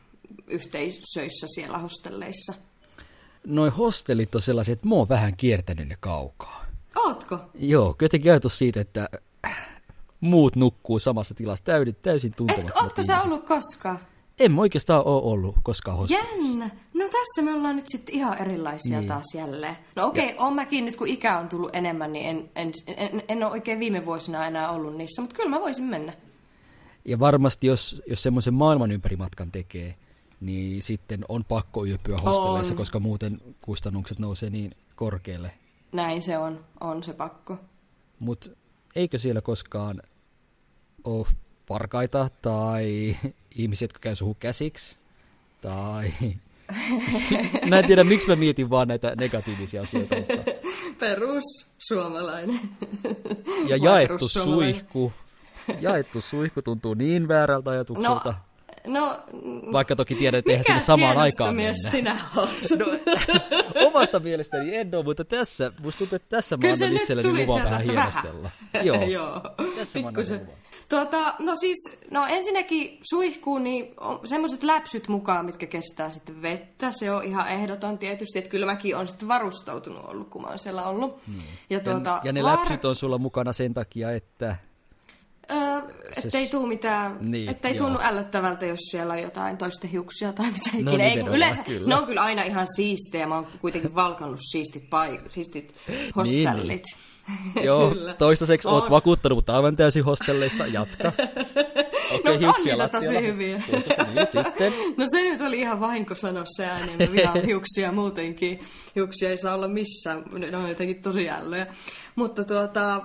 [0.46, 2.67] yhteisöissä siellä hostelleissa.
[3.46, 6.64] Noin hostellit on sellaiset, että mä oon vähän kiertänyt ne kaukaa.
[6.96, 7.38] Ootko?
[7.54, 9.08] Joo, jotenkin ajatus siitä, että
[10.20, 13.98] muut nukkuu samassa tilassa täysin, täysin tuntemattomat Et, Ootko sä ollut koskaan?
[14.38, 16.48] En mä oikeastaan ole ollut koskaan hostelissa.
[16.48, 16.70] Jännä.
[16.94, 19.08] No tässä me ollaan nyt sitten ihan erilaisia niin.
[19.08, 19.76] taas jälleen.
[19.96, 23.22] No okei, okay, on mäkin nyt kun ikä on tullut enemmän, niin en, en, en,
[23.28, 26.12] en ole oikein viime vuosina enää ollut niissä, mutta kyllä mä voisin mennä.
[27.04, 29.94] Ja varmasti jos, jos semmoisen maailman ympärimatkan tekee,
[30.40, 32.78] niin sitten on pakko yöpyä hostelleissa, on.
[32.78, 35.50] koska muuten kustannukset nousee niin korkealle.
[35.92, 37.58] Näin se on, on se pakko.
[38.18, 38.50] Mutta
[38.96, 40.02] eikö siellä koskaan
[41.04, 41.26] ole
[41.70, 43.16] varkaita tai
[43.58, 44.98] ihmisiä, jotka käy suhu käsiksi?
[45.60, 46.12] Tai...
[47.68, 50.16] mä en tiedä, miksi mä mietin vaan näitä negatiivisia asioita.
[50.16, 50.34] Mutta...
[51.00, 51.44] Perus
[51.78, 52.60] suomalainen.
[53.66, 55.12] Ja jaettu suihku.
[55.80, 58.28] Jaettu suihku tuntuu niin väärältä ajatukselta.
[58.28, 58.34] No,
[58.88, 59.16] No,
[59.72, 61.90] Vaikka toki tiedät, että eihän sinne samaan aikaan mies mennä.
[61.90, 62.78] sinä olet?
[62.78, 62.86] No,
[63.86, 67.82] omasta mielestäni en ole, mutta tässä, musta tuntuu, että tässä mä annan itselleni luvan vähän
[67.82, 68.50] hienostella.
[68.82, 69.40] Joo, Joo.
[69.76, 70.48] tässä Pikkusen.
[70.88, 76.90] Tuota, no siis, no ensinnäkin suihkuun, niin semmoiset läpsyt mukaan, mitkä kestää sitten vettä.
[76.90, 80.58] Se on ihan ehdoton tietysti, että kyllä mäkin on sitten varustautunut ollut, kun mä oon
[80.58, 81.26] siellä ollut.
[81.26, 81.38] Hmm.
[81.70, 82.58] Ja, tuota, ja, ja ne vaar...
[82.58, 84.56] läpsyt on sulla mukana sen takia, että
[85.50, 85.80] Öö,
[86.24, 87.86] ettei tuu mitään, niin, ettei joo.
[87.86, 91.04] tunnu ällöttävältä, jos siellä on jotain toisten hiuksia tai mitä no, ikinä.
[91.04, 91.80] Ei, yleensä, kyllä.
[91.86, 95.74] ne on kyllä aina ihan siistejä, mä oon kuitenkin valkannut siistit, paik- siistit
[96.16, 96.84] hostellit.
[97.64, 100.66] Joo, toistaiseksi oot vakuuttanut, mutta aivan täysin hostelleista.
[100.66, 101.12] Jatka.
[102.14, 103.62] Okay, no, hiuksia on niitä tosi hyviä.
[104.14, 104.72] niin, sitten.
[104.96, 106.98] No se nyt oli ihan vahinko sanoa se ääneen.
[106.98, 108.60] Mä vihaan hiuksia muutenkin.
[108.96, 110.24] Hiuksia ei saa olla missään.
[110.38, 111.66] Ne on jotenkin tosi ällöjä.
[112.18, 113.02] Mutta tuota,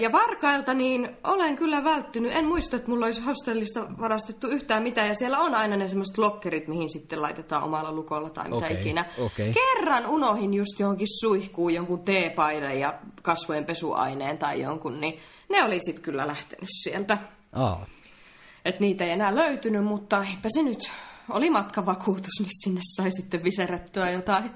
[0.00, 2.32] ja varkailta niin olen kyllä välttynyt.
[2.34, 5.08] En muista, että mulla olisi hostellista varastettu yhtään mitään.
[5.08, 8.80] Ja siellä on aina ne semmoiset lokkerit, mihin sitten laitetaan omalla lukolla tai mitä okay,
[8.80, 9.04] ikinä.
[9.18, 9.52] Okay.
[9.52, 15.78] Kerran unohin just johonkin suihkuun jonkun teepaidan ja kasvojen pesuaineen tai jonkun, niin ne oli
[15.84, 17.18] sitten kyllä lähtenyt sieltä.
[17.52, 17.86] Aa.
[18.64, 20.90] Et niitä ei enää löytynyt, mutta eipä se nyt
[21.28, 24.50] oli matkavakuutus, niin sinne sai sitten viserättyä jotain.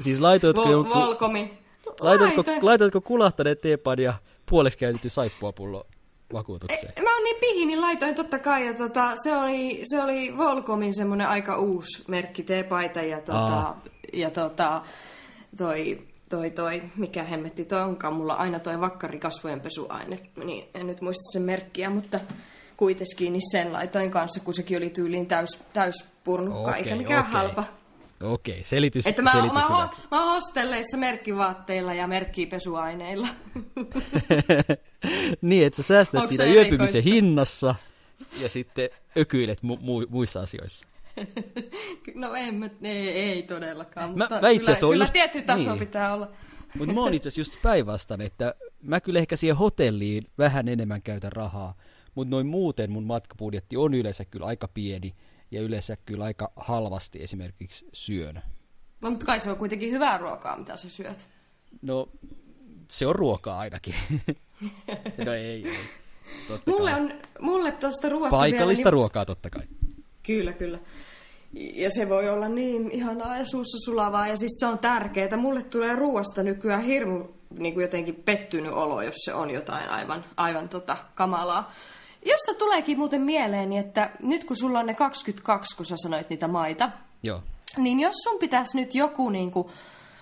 [0.00, 0.94] Siis laitoitko Vol- jonkun...
[0.94, 1.59] Volkomi.
[2.00, 4.14] Laitatko, laitatko kulahtaneet teepan ja
[4.46, 5.86] puoleksi käytetty saippuapullo
[6.32, 6.92] vakuutukseen?
[6.96, 8.66] E, mä oon niin pihi, niin laitoin totta kai.
[8.66, 13.02] Ja tota, se, oli, se oli Volkomin semmoinen aika uusi merkki teepaita.
[13.02, 13.74] Ja, tota,
[14.12, 14.82] ja tota,
[15.56, 18.14] toi, toi, toi, mikä hemmetti toi onkaan.
[18.14, 20.18] Mulla aina toi vakkarikasvojenpesuaine.
[20.44, 22.20] Niin en nyt muista sen merkkiä, mutta
[22.76, 27.32] kuitenkin niin sen laitoin kanssa, kun sekin oli tyyliin täys, täyspurnukka, okay, eikä mikään okay.
[27.32, 27.64] halpa.
[28.22, 33.28] Okei, selitys, että mä, selitys mä, mä, mä oon hostelleissa merkkivaatteilla ja merkkipesuaineilla.
[35.42, 37.74] niin, että sä säästät Onko siinä yöpymisen hinnassa
[38.40, 40.86] ja sitten ökyilet mu- mu- muissa asioissa.
[42.14, 45.70] no en mä, ei, ei todellakaan, mutta mä, mä itse kyllä, kyllä just, tietty taso
[45.70, 45.78] niin.
[45.78, 46.28] pitää olla.
[46.78, 51.02] mutta mä oon itse asiassa just päinvastainen, että mä kyllä ehkä siihen hotelliin vähän enemmän
[51.02, 51.74] käytän rahaa,
[52.14, 55.14] mutta noin muuten mun matkabudjetti on yleensä kyllä aika pieni
[55.50, 58.42] ja yleensä kyllä aika halvasti esimerkiksi syön.
[59.00, 61.28] No, mutta kai se on kuitenkin hyvää ruokaa, mitä sä syöt.
[61.82, 62.08] No,
[62.88, 63.94] se on ruokaa ainakin.
[65.26, 65.78] no ei, ei.
[66.48, 67.00] Totta mulle, kai.
[67.00, 68.92] on, mulle tuosta ruoasta Paikallista vielä, niin...
[68.92, 69.62] ruokaa totta kai.
[70.22, 70.78] Kyllä, kyllä.
[71.52, 75.36] Ja se voi olla niin ihanaa ja suussa sulavaa ja siis se on tärkeää.
[75.36, 77.24] Mulle tulee ruoasta nykyään hirmu
[77.58, 81.72] niin kuin jotenkin pettynyt olo, jos se on jotain aivan, aivan tota, kamalaa.
[82.26, 86.48] Josta tuleekin muuten mieleeni, että nyt kun sulla on ne 22, kun sä sanoit niitä
[86.48, 86.90] maita,
[87.22, 87.42] Joo.
[87.76, 89.68] niin jos sun pitäisi nyt joku niin kuin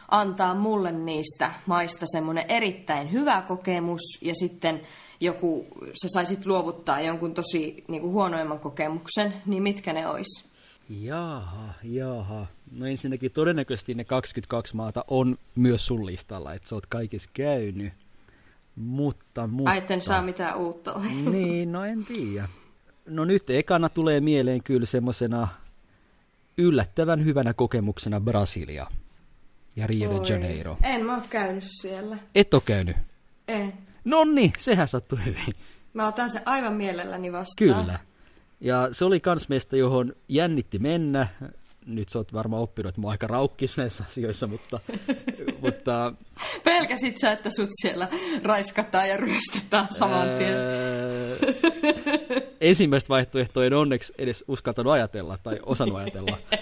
[0.09, 4.81] antaa mulle niistä maista semmoinen erittäin hyvä kokemus ja sitten
[5.21, 5.67] joku,
[6.03, 10.49] sä saisit luovuttaa jonkun tosi niin kuin huonoimman kokemuksen, niin mitkä ne olisi?
[10.89, 12.47] Jaha, jaha.
[12.73, 17.93] No ensinnäkin todennäköisesti ne 22 maata on myös sun listalla, että sä oot kaikissa käynyt.
[18.79, 19.71] Mutta, mutta...
[19.71, 21.01] Ai, etten saa mitään uutta.
[21.33, 22.49] niin, no en tiedä.
[23.07, 25.49] No nyt ekana tulee mieleen kyllä semmoisena
[26.59, 28.87] yllättävän hyvänä kokemuksena Brasilia
[29.77, 30.29] ja Rio Oi.
[30.29, 30.77] de Janeiro.
[30.83, 32.19] En mä oon käynyt siellä.
[32.35, 32.97] Et oo käynyt?
[33.49, 33.73] En.
[34.05, 35.55] No niin, sehän sattui hyvin.
[35.95, 37.81] Mä otan se aivan mielelläni vastaan.
[37.85, 37.99] Kyllä.
[38.61, 41.27] Ja se oli kans meistä, johon jännitti mennä
[41.89, 44.81] nyt sä oot varmaan oppinut, että mä oon aika raukkis näissä asioissa, mutta...
[45.63, 46.13] mutta
[46.65, 48.09] Pelkäsit sä, että sut siellä
[48.43, 50.57] raiskataan ja ryöstetään saman tien?
[52.61, 56.39] ensimmäistä vaihtoehtoa en onneksi edes uskaltanut ajatella tai osannut ajatella.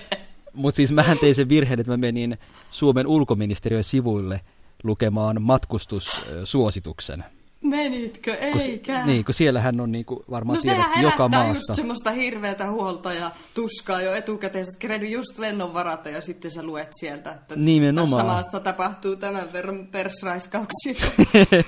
[0.53, 2.39] Mutta siis mähän tein sen virheen, että mä menin
[2.71, 4.41] Suomen ulkoministeriön sivuille
[4.85, 7.25] lukemaan matkustussuosituksen.
[7.69, 8.35] Menitkö?
[8.35, 8.97] Eikä.
[8.97, 11.51] Kun, niin, kun siellähän on niin kuin varmaan no, tiedetty joka maassa.
[11.51, 14.65] just semmoista hirveätä huolta ja tuskaa jo etukäteen.
[14.65, 18.09] Sä just lennon varata ja sitten sä luet sieltä, että Nimenomaan.
[18.09, 20.95] tässä maassa tapahtuu tämän verran persraiskauksia.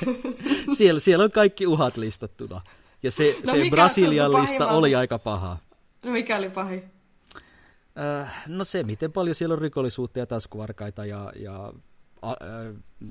[0.78, 2.60] siellä, siellä on kaikki uhat listattuna.
[3.02, 5.58] Ja se, no, se Brasilian lista oli aika paha.
[6.04, 6.82] No mikä oli pahin?
[8.20, 11.72] Äh, no se, miten paljon siellä on rikollisuutta ja taskuvarkaita ja, ja
[12.24, 12.34] äh,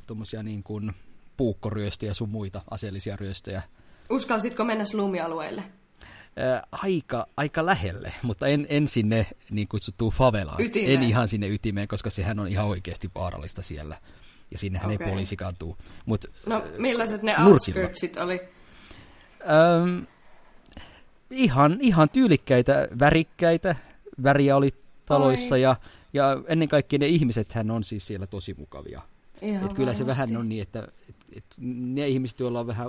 [0.08, 0.94] tuommoisia niin kuin
[1.38, 3.62] puukkoryöstöjä ja sun muita aseellisia ryöstöjä.
[4.10, 5.64] Uskalsitko mennä slumialueelle?
[6.72, 10.62] aika, aika lähelle, mutta en, en sinne niin kutsuttuun favelaan.
[10.62, 10.92] Ytimeen.
[10.92, 13.98] En ihan sinne ytimeen, koska sehän on ihan oikeasti vaarallista siellä.
[14.52, 15.06] Ja sinnehän okay.
[15.06, 15.78] ei poliisikaan tuu.
[16.06, 18.42] Mut, no millaiset ne outskirtsit oli?
[19.42, 20.04] Ähm,
[21.32, 23.76] ihan, ihan tyylikkäitä, värikkäitä.
[24.24, 24.70] Väriä oli
[25.06, 25.76] taloissa ja,
[26.14, 29.02] ja ennen kaikkea ne ihmisethän on siis siellä tosi mukavia.
[29.42, 30.88] Et kyllä se vähän on niin, että
[31.36, 32.88] et, ne ihmiset, joilla on vähän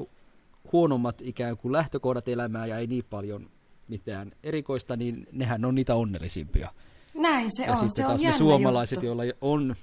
[0.73, 3.51] huonommat ikään kuin lähtökohdat elämää ja ei niin paljon
[3.89, 6.73] mitään erikoista, niin nehän on niitä onnellisimpia.
[7.15, 9.07] Näin se ja on, sitten se taas on me suomalaiset, juttu.
[9.07, 9.77] joilla on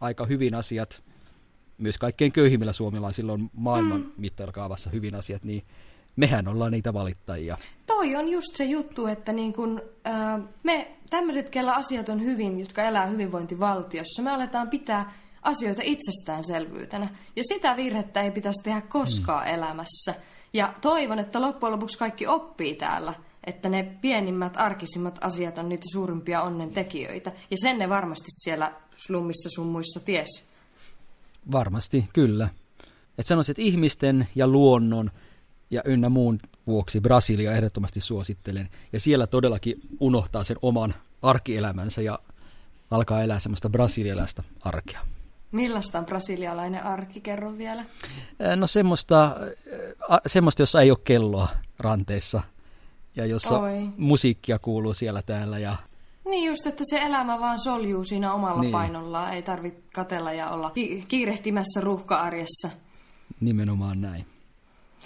[0.00, 1.02] aika hyvin asiat,
[1.78, 4.12] myös kaikkein köyhimmillä suomalaisilla on maailman mm.
[4.16, 5.62] mittakaavassa hyvin asiat, niin
[6.16, 7.58] mehän ollaan niitä valittajia.
[7.86, 12.60] Toi on just se juttu, että niin kun, äh, me tämmöiset, kellä asiat on hyvin,
[12.60, 17.08] jotka elää hyvinvointivaltiossa, me aletaan pitää asioita itsestäänselvyytenä.
[17.36, 19.54] Ja sitä virhettä ei pitäisi tehdä koskaan mm.
[19.54, 20.14] elämässä.
[20.52, 25.84] Ja toivon, että loppujen lopuksi kaikki oppii täällä, että ne pienimmät, arkisimmat asiat on niitä
[25.92, 27.32] suurimpia onnen tekijöitä.
[27.50, 30.44] Ja sen ne varmasti siellä slummissa sun muissa ties.
[31.52, 32.48] Varmasti, kyllä.
[33.18, 35.10] Että sanoisin, että ihmisten ja luonnon
[35.70, 38.68] ja ynnä muun vuoksi Brasilia ehdottomasti suosittelen.
[38.92, 42.18] Ja siellä todellakin unohtaa sen oman arkielämänsä ja
[42.90, 45.00] alkaa elää semmoista brasilialaista arkea.
[45.52, 47.84] Millaista on brasilialainen arki, kerro vielä?
[48.56, 49.36] No semmoista,
[50.26, 52.42] semmoista jossa ei ole kelloa ranteessa
[53.16, 53.88] ja jossa Oi.
[53.96, 55.58] musiikkia kuuluu siellä täällä.
[55.58, 55.76] Ja...
[56.24, 58.72] Niin just, että se elämä vaan soljuu siinä omalla niin.
[58.72, 59.34] painollaan.
[59.34, 62.70] Ei tarvitse katella ja olla ki- kiirehtimässä ruuhka-arjessa.
[63.40, 64.26] Nimenomaan näin.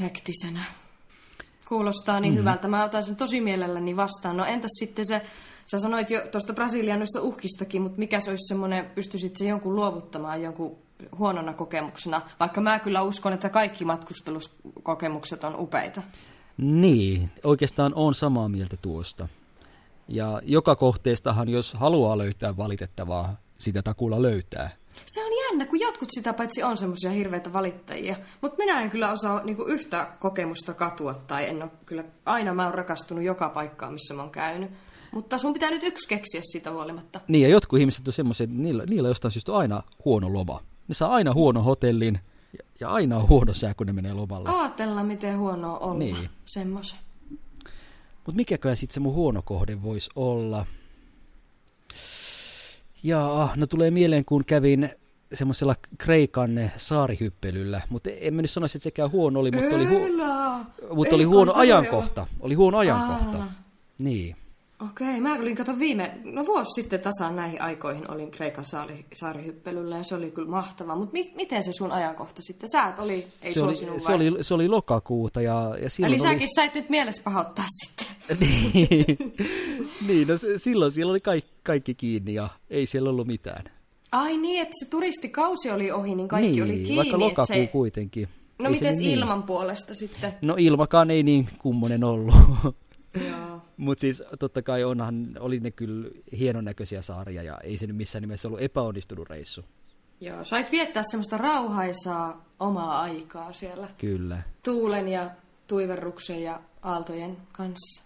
[0.00, 0.64] Hektisenä.
[1.68, 2.40] Kuulostaa niin mm-hmm.
[2.40, 2.68] hyvältä.
[2.68, 4.36] Mä otan sen tosi mielelläni vastaan.
[4.36, 5.22] No entäs sitten se
[5.66, 10.42] Sä sanoit jo tuosta brasilianoista uhkistakin, mutta mikä se olisi semmoinen, pystyisit se jonkun luovuttamaan
[10.42, 10.78] jonkun
[11.18, 16.02] huonona kokemuksena, vaikka mä kyllä uskon, että kaikki matkusteluskokemukset on upeita.
[16.56, 19.28] Niin, oikeastaan on samaa mieltä tuosta.
[20.08, 24.70] Ja joka kohteestahan, jos haluaa löytää valitettavaa, sitä takulla löytää.
[25.06, 28.16] Se on jännä, kun jotkut sitä paitsi on semmoisia hirveitä valittajia.
[28.40, 32.64] Mutta minä en kyllä osaa niinku yhtä kokemusta katua, tai en ole kyllä, aina mä
[32.64, 34.70] oon rakastunut joka paikkaan, missä mä oon käynyt.
[35.14, 37.20] Mutta sun pitää nyt yksi keksiä siitä huolimatta.
[37.28, 40.60] Niin, ja jotkut ihmiset on semmoisia, että niillä, niillä jostain syystä aina huono loma.
[40.88, 42.20] Ne saa aina huono hotellin
[42.52, 44.48] ja, ja aina on huono sää, kun ne menee lomalle.
[44.48, 45.98] Aatella, miten huono on olla.
[45.98, 46.30] Niin.
[46.46, 46.98] Semmoisen.
[48.26, 50.66] Mutta mikäköhän sitten se mun huono kohde voisi olla?
[53.02, 54.90] Ja no tulee mieleen, kun kävin
[55.34, 60.94] semmoisella Kreikan saarihyppelyllä, mutta en mä nyt sanoisi, että sekään huono oli, mutta oli, hu-
[60.94, 62.26] mutta oli huono ajankohta.
[62.40, 63.38] Oli huono ajankohta.
[63.38, 63.52] Aa.
[63.98, 64.36] Niin.
[64.80, 69.96] Okei, mä olin kato viime, no vuosi sitten tasaan näihin aikoihin olin Kreikan saari, saarihyppelyllä
[69.96, 70.96] ja se oli kyllä mahtavaa.
[70.96, 72.68] Mutta mi, miten se sun ajankohta sitten?
[72.70, 76.32] Sä oli, ei se oli, se oli, se oli lokakuuta ja, ja silloin Eli oli...
[76.32, 78.06] säkin sait nyt mielessä pahoittaa sitten.
[78.40, 79.34] niin,
[80.06, 83.64] niin no silloin siellä oli kaikki, kaikki kiinni ja ei siellä ollut mitään.
[84.12, 86.96] Ai niin, että se turistikausi oli ohi, niin kaikki niin, oli kiinni.
[86.96, 87.66] vaikka lokakuu se...
[87.66, 88.28] kuitenkin.
[88.58, 89.18] No miten niin.
[89.18, 90.34] ilman puolesta sitten?
[90.42, 92.34] No ilmakaan ei niin kummonen ollut.
[93.28, 93.63] Joo.
[93.76, 97.96] Mutta siis totta kai onhan, oli ne kyllä hienon näköisiä saaria ja ei se nyt
[97.96, 99.64] missään nimessä ollut epäonnistunut reissu.
[100.20, 103.88] Joo, sait viettää semmoista rauhaisaa omaa aikaa siellä.
[103.98, 104.42] Kyllä.
[104.62, 105.30] Tuulen ja
[105.66, 108.04] tuiverruksen ja aaltojen kanssa.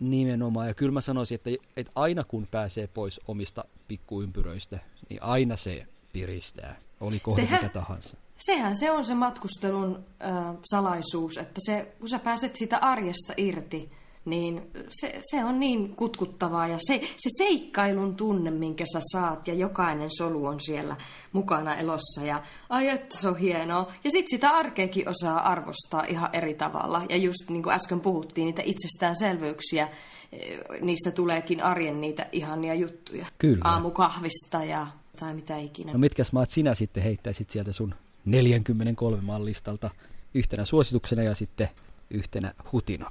[0.00, 4.78] Nimenomaan, ja kyllä mä sanoisin, että, että aina kun pääsee pois omista pikkuympyröistä,
[5.08, 8.16] niin aina se piristää, oli kohde mikä tahansa.
[8.38, 13.90] Sehän se on se matkustelun äh, salaisuus, että se, kun sä pääset siitä arjesta irti,
[14.24, 19.54] niin se, se on niin kutkuttavaa ja se, se seikkailun tunne, minkä sä saat ja
[19.54, 20.96] jokainen solu on siellä
[21.32, 23.92] mukana elossa ja ai että se on hienoa.
[24.04, 28.44] Ja sitten sitä arkeekin osaa arvostaa ihan eri tavalla ja just niin kuin äsken puhuttiin,
[28.44, 29.88] niitä itsestäänselvyyksiä,
[30.32, 33.26] eh, niistä tuleekin arjen niitä ihania juttuja.
[33.38, 33.64] Kyllä.
[33.64, 34.86] Aamukahvista ja
[35.20, 35.92] tai mitä ikinä.
[35.92, 39.90] No mitkäs maat sinä sitten heittäisit sieltä sun 43 maan listalta
[40.34, 41.68] yhtenä suosituksena ja sitten
[42.10, 43.10] yhtenä hutina?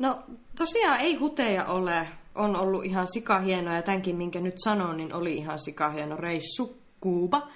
[0.00, 0.18] No
[0.58, 2.08] tosiaan ei huteja ole.
[2.34, 7.48] On ollut ihan sikahieno ja tämänkin, minkä nyt sanon, niin oli ihan sikahieno reissu Kuuba.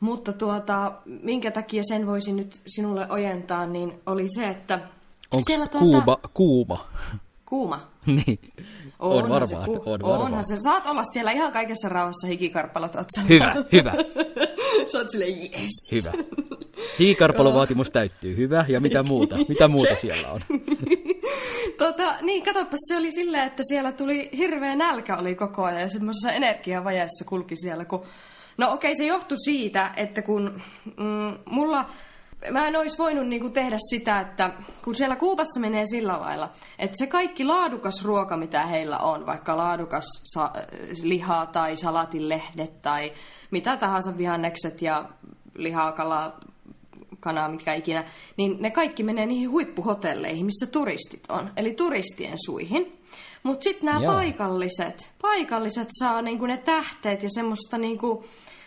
[0.00, 4.80] Mutta tuota, minkä takia sen voisin nyt sinulle ojentaa, niin oli se, että...
[5.30, 5.78] Onko tuota...
[5.78, 6.88] Kuuba kuuma?
[7.46, 7.88] Kuuma?
[8.06, 8.38] niin.
[8.98, 9.74] On, on varmaan, se, ku...
[9.74, 10.20] on varmaan.
[10.20, 10.56] Onhan se.
[10.60, 13.28] Saat olla siellä ihan kaikessa rauhassa hikikarppalot otsalla.
[13.28, 13.92] Hyvä, hyvä.
[14.92, 15.92] Sä oot silleen, yes.
[15.92, 16.12] Hyvä.
[16.98, 18.36] Hikikarpalovaatimus täyttyy.
[18.36, 18.64] Hyvä.
[18.68, 19.36] Ja mitä muuta?
[19.48, 20.00] Mitä muuta Check.
[20.00, 20.40] siellä on?
[21.78, 25.88] Tota, niin, katsopas, se oli silleen, että siellä tuli hirveä nälkä oli koko ajan ja
[25.88, 28.04] semmoisessa energiavajeessa kulki siellä, kun...
[28.58, 31.84] No okei, okay, se johtui siitä, että kun mm, mulla...
[32.50, 34.50] Mä en olisi voinut niinku tehdä sitä, että
[34.84, 39.56] kun siellä Kuupassa menee sillä lailla, että se kaikki laadukas ruoka, mitä heillä on, vaikka
[39.56, 40.52] laadukas sa-
[41.02, 43.12] liha tai salatinlehdet tai
[43.50, 45.08] mitä tahansa vihannekset ja
[45.54, 46.36] lihakala,
[47.22, 48.04] kanaa, mikä ikinä,
[48.36, 52.98] niin ne kaikki menee niihin huippuhotelleihin, missä turistit on, eli turistien suihin.
[53.42, 58.24] Mutta sitten nämä paikalliset, paikalliset saa niinku ne tähteet ja semmoista niinku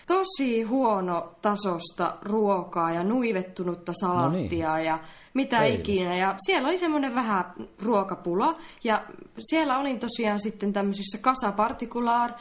[0.08, 4.86] tosi huono tasosta ruokaa ja nuivettunutta salattia no niin.
[4.86, 5.00] ja
[5.34, 5.76] mitä Ei.
[5.76, 6.16] ikinä.
[6.16, 9.04] Ja siellä oli semmoinen vähän ruokapula ja
[9.40, 12.32] siellä olin tosiaan sitten tämmöisissä kasapartikulaar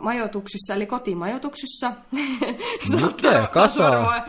[0.00, 1.92] majoituksissa, eli kotimajoituksissa.
[3.02, 3.48] Mitä?
[3.52, 4.22] Kasa?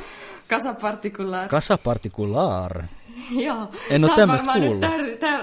[0.47, 1.49] Kasapartikulaar.
[1.49, 2.83] Kasapartikulaar.
[3.45, 3.67] Joo.
[3.89, 4.85] En ole tämmöistä kuullut.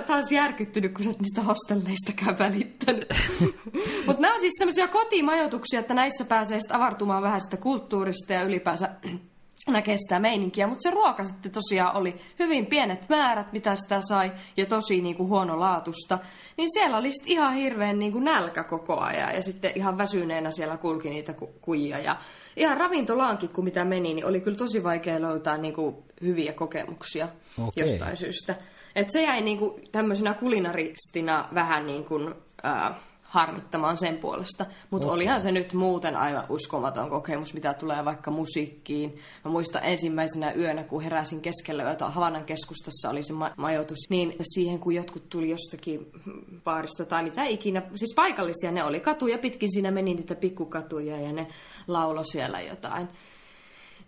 [0.06, 3.08] taas järkyttynyt, kun sä et niistä hostelleistakaan välittänyt.
[4.06, 8.42] Mutta nämä on siis semmoisia kotimajoituksia, että näissä pääsee sitten avartumaan vähän sitä kulttuurista ja
[8.42, 8.90] ylipäänsä
[9.68, 14.32] näkee sitä meininkiä, mutta se ruoka sitten tosiaan oli hyvin pienet määrät, mitä sitä sai,
[14.56, 16.18] ja tosi niin kuin huonolaatusta.
[16.56, 20.50] Niin siellä oli sitten ihan hirveän niin kuin nälkä koko ajan, ja sitten ihan väsyneenä
[20.50, 21.98] siellä kulki niitä ku- kuijia.
[21.98, 22.16] Ja
[22.56, 27.28] ihan ravintolaankin, kun mitä meni, niin oli kyllä tosi vaikea löytää niin kuin hyviä kokemuksia
[27.58, 27.70] okay.
[27.76, 28.54] jostain syystä.
[28.96, 32.34] Et se jäi niin kuin tämmöisenä kulinaristina vähän niin kuin...
[32.62, 33.00] Ää,
[33.32, 34.66] harmittamaan sen puolesta.
[34.90, 35.14] Mutta okay.
[35.14, 39.18] olihan se nyt muuten aivan uskomaton kokemus, mitä tulee vaikka musiikkiin.
[39.44, 44.34] Mä muistan ensimmäisenä yönä, kun heräsin keskellä yötä, Havanan keskustassa oli se ma- majoitus, niin
[44.54, 46.10] siihen kun jotkut tuli jostakin
[46.64, 51.32] baarista tai mitä ikinä, siis paikallisia ne oli katuja pitkin, siinä meni niitä pikkukatuja ja
[51.32, 51.46] ne
[51.86, 53.08] laulo siellä jotain.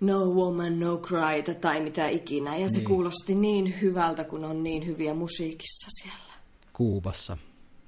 [0.01, 2.57] No woman, no cry tai mitä ikinä.
[2.57, 2.89] Ja se niin.
[2.89, 6.35] kuulosti niin hyvältä, kun on niin hyviä musiikissa siellä.
[6.73, 7.37] Kuubassa.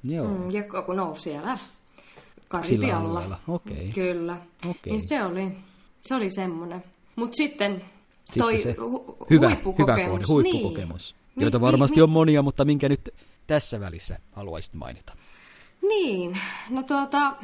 [0.07, 0.29] Joo.
[0.29, 1.59] Mm, ja kun no siellä
[2.49, 3.41] Karibialla.
[3.49, 3.77] Okay.
[3.95, 4.37] Kyllä.
[4.65, 4.93] Okay.
[4.93, 5.53] Niin se oli,
[6.05, 6.85] se oli semmoinen.
[7.17, 7.83] Mutta sitten
[8.39, 9.99] toi sitten hu- hyvä, huippukokemus.
[9.99, 11.15] Hyvä kohde, huippukokemus.
[11.37, 11.43] Niin.
[11.43, 13.15] Joita varmasti niin, on monia, mutta minkä nyt
[13.47, 15.13] tässä välissä haluaisit mainita?
[15.89, 16.39] Niin,
[16.71, 17.37] no tuota,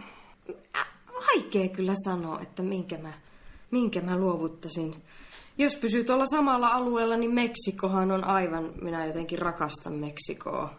[1.27, 3.13] vaikea kyllä sanoa, että minkä mä,
[3.71, 4.95] minkä mä luovuttaisin.
[5.59, 10.75] Jos pysyy tuolla samalla alueella, niin Meksikohan on aivan, minä jotenkin rakastan Meksikoa.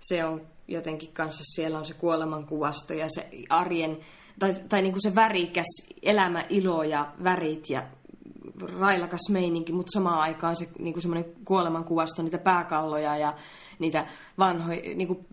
[0.00, 3.98] Se on jotenkin kanssa siellä on se kuolemankuvasto ja se arjen,
[4.38, 5.66] tai, tai niin kuin se värikäs
[6.02, 7.82] elämä, ilo ja värit ja
[8.78, 13.34] railakas meininki, mutta samaan aikaan se niin kuin semmoinen kuolemankuvasto, niitä pääkalloja ja
[13.78, 14.06] niitä
[14.38, 15.26] vanhoja, niin kuin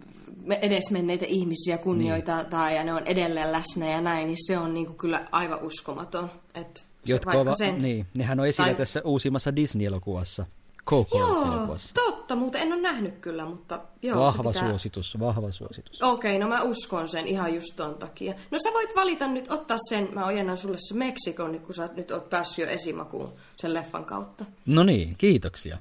[0.62, 2.78] edesmenneitä ihmisiä kunnioitetaan niin.
[2.78, 6.32] ja ne on edelleen läsnä ja näin, niin se on niin kuin kyllä aivan uskomaton.
[6.54, 8.76] Että Jotka ovat, sen, niin, nehän on esillä tai...
[8.76, 10.46] tässä uusimmassa Disney-elokuvassa.
[10.88, 14.20] Coco Joo, totta, mutta en ole nähnyt kyllä, mutta joo.
[14.20, 14.70] Vahva pitää...
[14.70, 16.02] suositus, vahva suositus.
[16.02, 18.34] Okei, okay, no mä uskon sen ihan just ton takia.
[18.52, 21.90] No sä voit valita nyt, ottaa sen, mä ojennan sulle se Meksikon, niin kun sä
[21.96, 24.46] nyt oot päässyt jo esimakuun sen leffan kautta.
[24.66, 25.78] No niin, kiitoksia.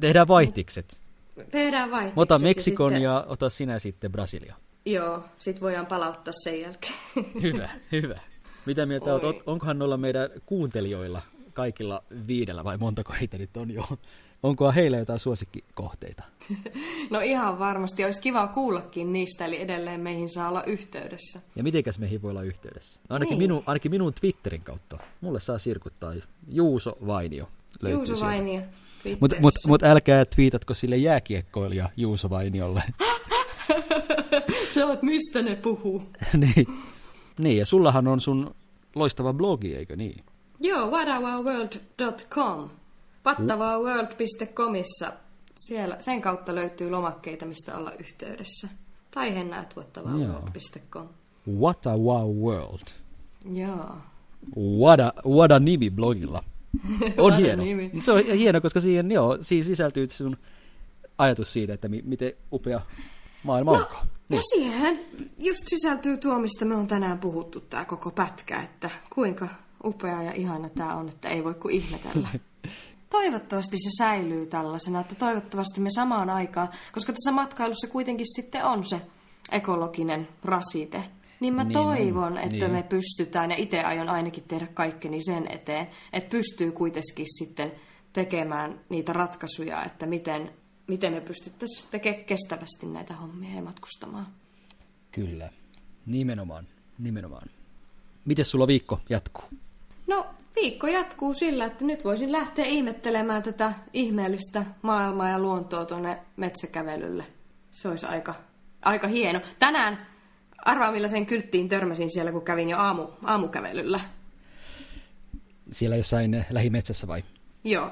[0.00, 1.00] Tehdään vaihtikset.
[1.50, 2.18] Tehdään vaihtikset.
[2.18, 3.04] Ota Meksikon ja, sitten...
[3.04, 4.56] ja ota sinä sitten Brasilia.
[4.86, 6.94] Joo, sit voidaan palauttaa sen jälkeen.
[7.42, 8.20] hyvä, hyvä.
[8.66, 11.22] Mitä mieltä oot, onkohan noilla meidän kuuntelijoilla
[11.52, 13.84] kaikilla viidellä vai montako heitä nyt on jo
[14.42, 16.22] Onko heillä jotain suosikkikohteita?
[17.10, 18.04] No ihan varmasti.
[18.04, 21.40] Olisi kiva kuullakin niistä, eli edelleen meihin saa olla yhteydessä.
[21.56, 23.00] Ja mitenkäs meihin voi olla yhteydessä?
[23.08, 23.38] Ainakin, niin.
[23.38, 24.98] minun, ainakin minun Twitterin kautta.
[25.20, 26.14] Mulle saa sirkuttaa
[26.48, 27.48] Juuso Vainio.
[27.90, 28.62] Juuso Vainio.
[29.20, 32.82] Mutta mut, mut älkää twiitatko sille jääkiekkoilija Juuso Vainiolle.
[34.74, 36.02] Sä oot mistä ne puhuu.
[36.36, 36.66] niin.
[37.38, 38.54] niin, ja sullahan on sun
[38.94, 40.24] loistava blogi, eikö niin?
[40.60, 42.70] Joo, whatawaworld.com.
[43.22, 45.12] Pattavaaworld.comissa.
[45.56, 48.68] Siellä, sen kautta löytyy lomakkeita, mistä olla yhteydessä.
[49.10, 51.08] Tai hennäät whattavaaworld.com.
[51.58, 52.86] What a wow world.
[53.52, 53.96] Joo.
[54.56, 56.44] What a, what a nimi blogilla.
[57.18, 57.64] On hieno.
[57.64, 57.90] Nimi.
[58.00, 60.36] Se on hieno, koska siihen, joo, siihen sisältyy sun
[61.18, 62.80] ajatus siitä, että mi- miten upea
[63.42, 64.06] maailma no, onkaan.
[64.28, 64.36] Niin.
[64.36, 64.98] No siihen
[65.38, 69.48] just sisältyy tuo, mistä me on tänään puhuttu, tämä koko pätkä, että kuinka
[69.84, 72.28] upea ja ihana tämä on, että ei voi kuin ihmetellä.
[73.10, 78.84] toivottavasti se säilyy tällaisena, että toivottavasti me samaan aikaan, koska tässä matkailussa kuitenkin sitten on
[78.84, 79.00] se
[79.50, 81.02] ekologinen rasite,
[81.40, 82.38] niin mä niin toivon, on.
[82.38, 82.70] että niin.
[82.70, 87.72] me pystytään, ja itse aion ainakin tehdä kaikkeni sen eteen, että pystyy kuitenkin sitten
[88.12, 90.52] tekemään niitä ratkaisuja, että miten,
[90.86, 94.26] miten me pystyttäisiin tekemään kestävästi näitä hommia ja matkustamaan.
[95.12, 95.50] Kyllä,
[96.06, 96.66] nimenomaan,
[96.98, 97.50] nimenomaan.
[98.24, 99.44] Miten sulla viikko jatkuu?
[100.06, 100.26] No
[100.56, 107.24] viikko jatkuu sillä, että nyt voisin lähteä ihmettelemään tätä ihmeellistä maailmaa ja luontoa tuonne metsäkävelylle.
[107.72, 108.34] Se olisi aika,
[108.82, 109.40] aika hieno.
[109.58, 110.06] Tänään
[110.64, 114.00] arvaa millaisen kylttiin törmäsin siellä, kun kävin jo aamu, aamukävelyllä.
[115.72, 117.24] Siellä jossain lähimetsässä vai?
[117.64, 117.90] Joo.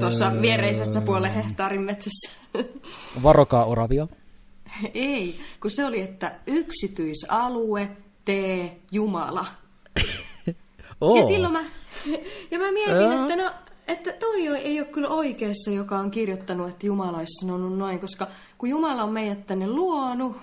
[0.00, 0.42] Tuossa öö...
[0.42, 2.30] viereisessä puolen hehtaarin metsässä.
[3.22, 4.06] Varokaa oravia.
[4.94, 7.88] Ei, kun se oli, että yksityisalue,
[8.24, 9.46] tee Jumala.
[11.02, 11.16] Oh.
[11.16, 11.64] Ja silloin mä,
[12.50, 13.22] ja mä mietin, ja.
[13.22, 13.50] että no,
[13.88, 18.26] että toi ei ole kyllä oikeassa, joka on kirjoittanut, että Jumala olisi sanonut noin, koska
[18.58, 20.36] kun Jumala on meidät tänne luonut,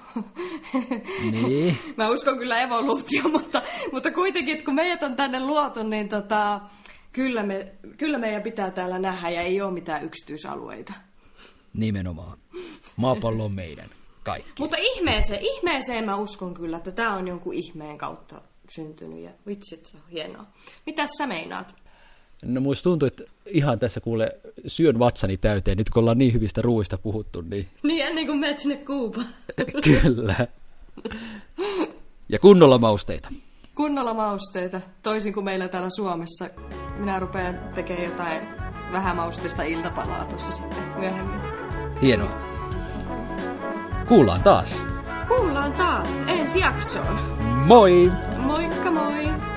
[1.32, 1.78] niin.
[1.98, 6.62] mä uskon kyllä evoluutio, mutta, mutta kuitenkin, että kun meidät on tänne luotu, niin tota,
[7.12, 10.94] kyllä, me, kyllä meidän pitää täällä nähdä ja ei ole mitään yksityisalueita.
[11.74, 12.38] Nimenomaan.
[12.96, 13.90] Maapallo on meidän.
[14.24, 14.52] Kaikki.
[14.60, 19.94] Mutta ihmeeseen, ihmeeseen mä uskon kyllä, että tämä on jonkun ihmeen kautta syntynyt ja vitsit,
[20.12, 20.46] hienoa.
[20.86, 21.76] Mitäs sä meinaat?
[22.46, 26.62] No muista tuntuu, että ihan tässä kuule syön vatsani täyteen, nyt kun ollaan niin hyvistä
[26.62, 27.42] ruuista puhuttu.
[27.42, 29.22] Niin, niin ennen kuin menet sinne Kuuba.
[30.02, 30.48] Kyllä.
[32.30, 33.30] Ja kunnolla mausteita.
[33.76, 36.50] Kunnolla mausteita, toisin kuin meillä täällä Suomessa
[36.98, 38.42] minä rupean tekemään jotain
[38.92, 41.42] vähän maustista iltapalaa tuossa sitten myöhemmin.
[42.02, 42.42] Hienoa.
[44.08, 44.82] Kuullaan taas.
[45.30, 47.20] Kuullaan taas ensi jaksoon.
[47.66, 48.12] Moi!
[48.38, 49.49] Moikka moi!